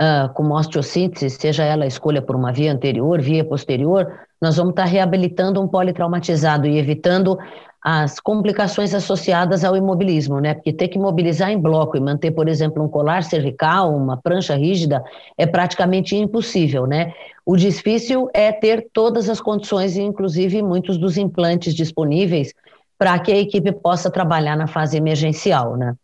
uh, 0.00 0.32
com 0.32 0.50
osteossíntese, 0.50 1.36
seja 1.36 1.62
ela 1.62 1.84
a 1.84 1.86
escolha 1.86 2.22
por 2.22 2.34
uma 2.34 2.52
via 2.52 2.72
anterior, 2.72 3.20
via 3.20 3.44
posterior, 3.44 4.10
nós 4.40 4.56
vamos 4.56 4.70
estar 4.70 4.86
reabilitando 4.86 5.60
um 5.60 5.68
politraumatizado 5.68 6.66
e 6.66 6.78
evitando 6.78 7.38
as 7.82 8.20
complicações 8.20 8.94
associadas 8.94 9.64
ao 9.64 9.74
imobilismo, 9.74 10.38
né? 10.38 10.52
Porque 10.52 10.72
ter 10.72 10.88
que 10.88 10.98
mobilizar 10.98 11.50
em 11.50 11.58
bloco 11.58 11.96
e 11.96 12.00
manter, 12.00 12.30
por 12.30 12.46
exemplo, 12.46 12.82
um 12.82 12.88
colar 12.88 13.22
cervical, 13.22 13.94
uma 13.94 14.18
prancha 14.18 14.54
rígida, 14.54 15.02
é 15.36 15.46
praticamente 15.46 16.14
impossível, 16.14 16.86
né? 16.86 17.12
O 17.44 17.56
difícil 17.56 18.28
é 18.34 18.52
ter 18.52 18.88
todas 18.92 19.30
as 19.30 19.40
condições, 19.40 19.96
inclusive 19.96 20.62
muitos 20.62 20.98
dos 20.98 21.16
implantes 21.16 21.74
disponíveis, 21.74 22.52
para 22.98 23.18
que 23.18 23.32
a 23.32 23.38
equipe 23.38 23.72
possa 23.72 24.10
trabalhar 24.10 24.56
na 24.56 24.66
fase 24.66 24.98
emergencial, 24.98 25.74
né? 25.76 25.94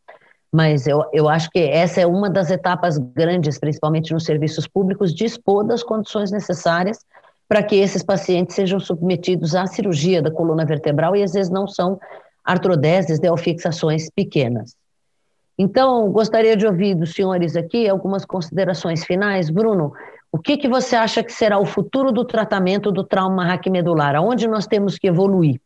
Mas 0.56 0.86
eu, 0.86 1.04
eu 1.12 1.28
acho 1.28 1.50
que 1.50 1.58
essa 1.58 2.00
é 2.00 2.06
uma 2.06 2.30
das 2.30 2.50
etapas 2.50 2.96
grandes, 2.96 3.58
principalmente 3.58 4.14
nos 4.14 4.24
serviços 4.24 4.66
públicos, 4.66 5.14
dispor 5.14 5.62
das 5.62 5.82
condições 5.82 6.30
necessárias 6.30 7.04
para 7.46 7.62
que 7.62 7.76
esses 7.76 8.02
pacientes 8.02 8.56
sejam 8.56 8.80
submetidos 8.80 9.54
à 9.54 9.66
cirurgia 9.66 10.22
da 10.22 10.30
coluna 10.30 10.64
vertebral 10.64 11.14
e 11.14 11.22
às 11.22 11.34
vezes 11.34 11.52
não 11.52 11.68
são 11.68 12.00
artrodeses, 12.42 13.20
delfixações 13.20 14.08
pequenas. 14.08 14.74
Então, 15.58 16.10
gostaria 16.10 16.56
de 16.56 16.66
ouvir 16.66 16.94
dos 16.94 17.12
senhores 17.12 17.54
aqui 17.54 17.86
algumas 17.86 18.24
considerações 18.24 19.04
finais. 19.04 19.50
Bruno, 19.50 19.92
o 20.32 20.38
que, 20.38 20.56
que 20.56 20.70
você 20.70 20.96
acha 20.96 21.22
que 21.22 21.34
será 21.34 21.58
o 21.58 21.66
futuro 21.66 22.10
do 22.10 22.24
tratamento 22.24 22.90
do 22.90 23.04
trauma 23.04 23.44
raquimedular? 23.44 24.16
Aonde 24.16 24.48
nós 24.48 24.66
temos 24.66 24.96
que 24.96 25.06
evoluir? 25.06 25.60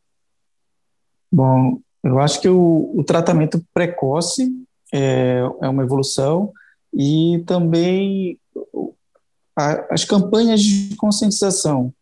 Bom, 1.31 1.79
eu 2.03 2.19
acho 2.19 2.41
que 2.41 2.49
o, 2.49 2.91
o 2.93 3.05
tratamento 3.05 3.63
precoce 3.73 4.51
é, 4.93 5.41
é 5.61 5.69
uma 5.69 5.83
evolução 5.83 6.53
e 6.93 7.43
também 7.47 8.39
a, 9.57 9.95
as 9.95 10.05
campanhas 10.05 10.61
de 10.61 10.97
conscientização 10.97 11.93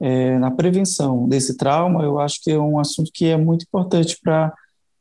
é, 0.00 0.38
na 0.38 0.50
prevenção 0.50 1.28
desse 1.28 1.56
trauma, 1.56 2.02
eu 2.02 2.18
acho 2.18 2.42
que 2.42 2.50
é 2.50 2.58
um 2.58 2.78
assunto 2.78 3.10
que 3.12 3.26
é 3.26 3.36
muito 3.36 3.62
importante 3.62 4.18
para 4.22 4.52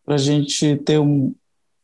a 0.07 0.17
gente 0.17 0.77
ter 0.77 0.99
um, 0.99 1.33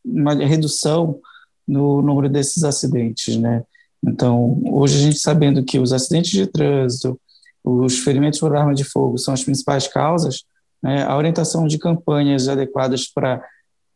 uma 0.05 0.33
redução 0.33 1.19
no 1.67 2.01
número 2.01 2.29
desses 2.29 2.63
acidentes, 2.63 3.35
né? 3.37 3.63
Então, 4.03 4.61
hoje 4.65 4.97
a 4.97 5.01
gente 5.01 5.19
sabendo 5.19 5.63
que 5.63 5.77
os 5.77 5.91
acidentes 5.91 6.31
de 6.31 6.47
trânsito, 6.47 7.19
os 7.63 7.99
ferimentos 7.99 8.39
por 8.39 8.55
arma 8.55 8.73
de 8.73 8.83
fogo 8.83 9.17
são 9.17 9.33
as 9.33 9.43
principais 9.43 9.87
causas, 9.87 10.45
né, 10.81 11.03
a 11.03 11.15
orientação 11.17 11.67
de 11.67 11.77
campanhas 11.77 12.47
adequadas 12.47 13.07
para 13.07 13.43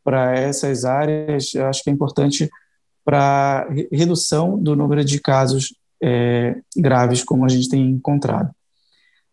para 0.03 0.37
essas 0.37 0.85
áreas, 0.85 1.53
eu 1.53 1.65
acho 1.65 1.83
que 1.83 1.89
é 1.89 1.93
importante 1.93 2.49
para 3.05 3.67
redução 3.91 4.57
do 4.57 4.75
número 4.75 5.03
de 5.03 5.19
casos 5.19 5.75
é, 6.01 6.55
graves 6.75 7.23
como 7.23 7.45
a 7.45 7.49
gente 7.49 7.69
tem 7.69 7.89
encontrado. 7.89 8.51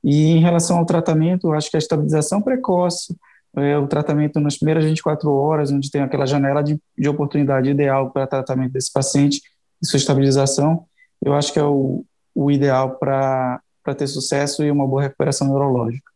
E 0.03 0.29
em 0.29 0.41
relação 0.41 0.79
ao 0.79 0.87
tratamento, 0.87 1.53
acho 1.53 1.71
que 1.71 1.77
a 1.77 1.79
estabilização 1.79 2.41
precoce, 2.41 3.15
é, 3.57 3.77
o 3.77 3.87
tratamento 3.87 4.41
nas 4.41 4.57
primeiras 4.57 4.85
24 4.85 5.31
horas, 5.31 5.71
onde 5.71 5.91
tem 5.91 6.01
aquela 6.01 6.27
janela 6.27 6.63
de, 6.63 6.81
de 6.97 7.09
oportunidade 7.09 7.69
ideal 7.69 8.11
para 8.11 8.27
tratamento 8.27 8.73
desse 8.73 8.93
paciente 8.93 9.43
e 9.83 9.87
sua 9.87 9.99
estabilização, 9.99 10.87
eu 11.23 11.35
acho 11.35 11.53
que 11.53 11.59
é 11.59 11.65
o, 11.65 12.05
o 12.35 12.51
ideal 12.51 12.97
para 12.97 13.61
ter 13.97 14.07
sucesso 14.07 14.63
e 14.63 14.71
uma 14.71 14.87
boa 14.87 15.03
recuperação 15.03 15.49
neurológica. 15.49 16.11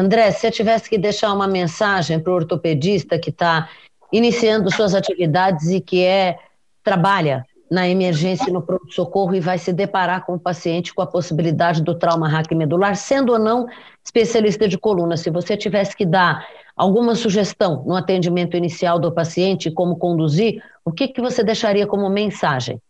André, 0.00 0.30
se 0.30 0.46
eu 0.46 0.50
tivesse 0.50 0.88
que 0.88 0.96
deixar 0.96 1.32
uma 1.32 1.46
mensagem 1.46 2.18
para 2.18 2.32
o 2.32 2.36
ortopedista 2.36 3.18
que 3.18 3.30
está 3.30 3.68
iniciando 4.10 4.72
suas 4.74 4.94
atividades 4.94 5.68
e 5.68 5.80
que 5.80 6.02
é 6.04 6.38
trabalha 6.82 7.44
na 7.70 7.88
emergência 7.88 8.52
no 8.52 8.62
pronto-socorro 8.62 9.34
e 9.34 9.40
vai 9.40 9.56
se 9.56 9.72
deparar 9.72 10.26
com 10.26 10.34
o 10.34 10.40
paciente 10.40 10.92
com 10.92 11.02
a 11.02 11.06
possibilidade 11.06 11.82
do 11.82 11.94
trauma 11.94 12.28
raquimedular, 12.28 12.96
sendo 12.96 13.32
ou 13.32 13.38
não 13.38 13.66
especialista 14.04 14.66
de 14.66 14.76
coluna. 14.76 15.16
Se 15.16 15.30
você 15.30 15.56
tivesse 15.56 15.96
que 15.96 16.04
dar 16.04 16.44
alguma 16.74 17.14
sugestão 17.14 17.84
no 17.86 17.94
atendimento 17.94 18.56
inicial 18.56 18.98
do 18.98 19.12
paciente, 19.12 19.70
como 19.70 19.96
conduzir, 19.96 20.60
o 20.84 20.90
que, 20.90 21.06
que 21.06 21.20
você 21.20 21.44
deixaria 21.44 21.86
como 21.86 22.08
mensagem? 22.08 22.80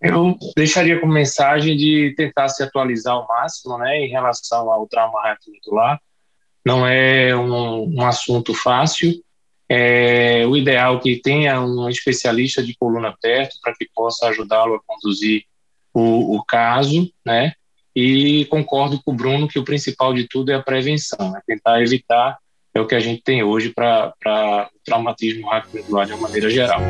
Eu 0.00 0.36
deixaria 0.54 1.00
como 1.00 1.12
mensagem 1.12 1.76
de 1.76 2.14
tentar 2.16 2.48
se 2.48 2.62
atualizar 2.62 3.14
ao 3.14 3.26
máximo 3.26 3.78
né, 3.78 3.96
em 4.00 4.08
relação 4.08 4.70
ao 4.70 4.86
trauma 4.86 5.22
raquimedular. 5.22 5.98
Não 6.64 6.86
é 6.86 7.36
um, 7.36 7.94
um 7.94 8.06
assunto 8.06 8.54
fácil, 8.54 9.22
é, 9.68 10.46
o 10.46 10.56
ideal 10.56 10.96
é 10.96 11.00
que 11.00 11.16
tenha 11.16 11.60
um 11.60 11.88
especialista 11.88 12.62
de 12.62 12.76
coluna 12.76 13.14
perto 13.20 13.56
para 13.62 13.74
que 13.74 13.88
possa 13.94 14.28
ajudá-lo 14.28 14.74
a 14.74 14.80
conduzir 14.86 15.44
o, 15.92 16.36
o, 16.36 16.44
caso, 16.44 17.10
né? 17.24 17.52
E 17.96 18.44
concordo 18.46 19.00
com 19.02 19.12
o 19.12 19.14
Bruno 19.14 19.48
que 19.48 19.58
o 19.58 19.64
principal 19.64 20.12
de 20.12 20.28
tudo 20.28 20.50
é 20.50 20.54
a 20.54 20.62
prevenção, 20.62 21.36
é 21.36 21.40
tentar 21.46 21.80
evitar 21.80 22.38
é 22.74 22.80
o 22.80 22.86
que 22.88 22.94
a 22.96 23.00
gente 23.00 23.22
tem 23.22 23.42
hoje 23.42 23.72
para 23.72 24.12
o 24.74 24.84
traumatismo 24.84 25.48
raquimedular 25.48 26.06
de 26.06 26.12
uma 26.12 26.22
maneira 26.22 26.50
geral. 26.50 26.80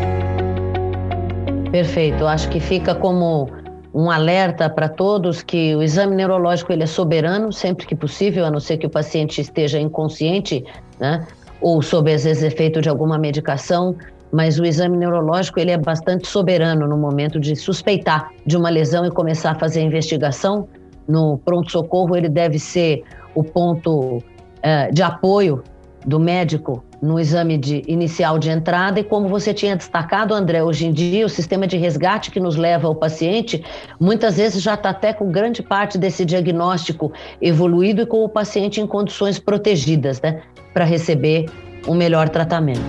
Perfeito, 1.70 2.26
acho 2.26 2.48
que 2.48 2.58
fica 2.58 2.94
como 2.94 3.50
um 3.94 4.10
alerta 4.10 4.68
para 4.68 4.88
todos 4.88 5.40
que 5.42 5.74
o 5.76 5.82
exame 5.82 6.16
neurológico 6.16 6.72
ele 6.72 6.82
é 6.82 6.86
soberano 6.86 7.52
sempre 7.52 7.86
que 7.86 7.94
possível, 7.94 8.44
a 8.44 8.50
não 8.50 8.58
ser 8.58 8.76
que 8.76 8.86
o 8.86 8.90
paciente 8.90 9.40
esteja 9.40 9.78
inconsciente, 9.78 10.64
né? 10.98 11.24
ou 11.60 11.80
sob 11.80 12.12
às 12.12 12.24
vezes 12.24 12.42
efeito 12.42 12.80
de 12.80 12.88
alguma 12.88 13.16
medicação, 13.16 13.96
mas 14.32 14.58
o 14.58 14.64
exame 14.64 14.96
neurológico 14.96 15.60
ele 15.60 15.70
é 15.70 15.78
bastante 15.78 16.26
soberano 16.26 16.88
no 16.88 16.96
momento 16.96 17.38
de 17.38 17.54
suspeitar 17.54 18.30
de 18.44 18.56
uma 18.56 18.68
lesão 18.68 19.06
e 19.06 19.10
começar 19.10 19.52
a 19.52 19.54
fazer 19.54 19.80
a 19.80 19.84
investigação. 19.84 20.68
No 21.06 21.38
pronto-socorro, 21.38 22.16
ele 22.16 22.28
deve 22.28 22.58
ser 22.58 23.04
o 23.32 23.44
ponto 23.44 24.16
uh, 24.16 24.92
de 24.92 25.02
apoio 25.02 25.62
do 26.04 26.20
médico 26.20 26.84
no 27.00 27.18
exame 27.18 27.58
de, 27.58 27.82
inicial 27.86 28.38
de 28.38 28.50
entrada. 28.50 29.00
E 29.00 29.04
como 29.04 29.28
você 29.28 29.52
tinha 29.52 29.76
destacado, 29.76 30.34
André, 30.34 30.62
hoje 30.62 30.86
em 30.86 30.92
dia 30.92 31.26
o 31.26 31.28
sistema 31.28 31.66
de 31.66 31.76
resgate 31.76 32.30
que 32.30 32.40
nos 32.40 32.56
leva 32.56 32.86
ao 32.86 32.94
paciente 32.94 33.64
muitas 34.00 34.36
vezes 34.36 34.62
já 34.62 34.74
está 34.74 34.90
até 34.90 35.12
com 35.12 35.30
grande 35.30 35.62
parte 35.62 35.98
desse 35.98 36.24
diagnóstico 36.24 37.12
evoluído 37.40 38.02
e 38.02 38.06
com 38.06 38.24
o 38.24 38.28
paciente 38.28 38.80
em 38.80 38.86
condições 38.86 39.38
protegidas, 39.38 40.20
né? 40.20 40.42
para 40.72 40.84
receber 40.84 41.46
um 41.86 41.94
melhor 41.94 42.28
tratamento. 42.28 42.80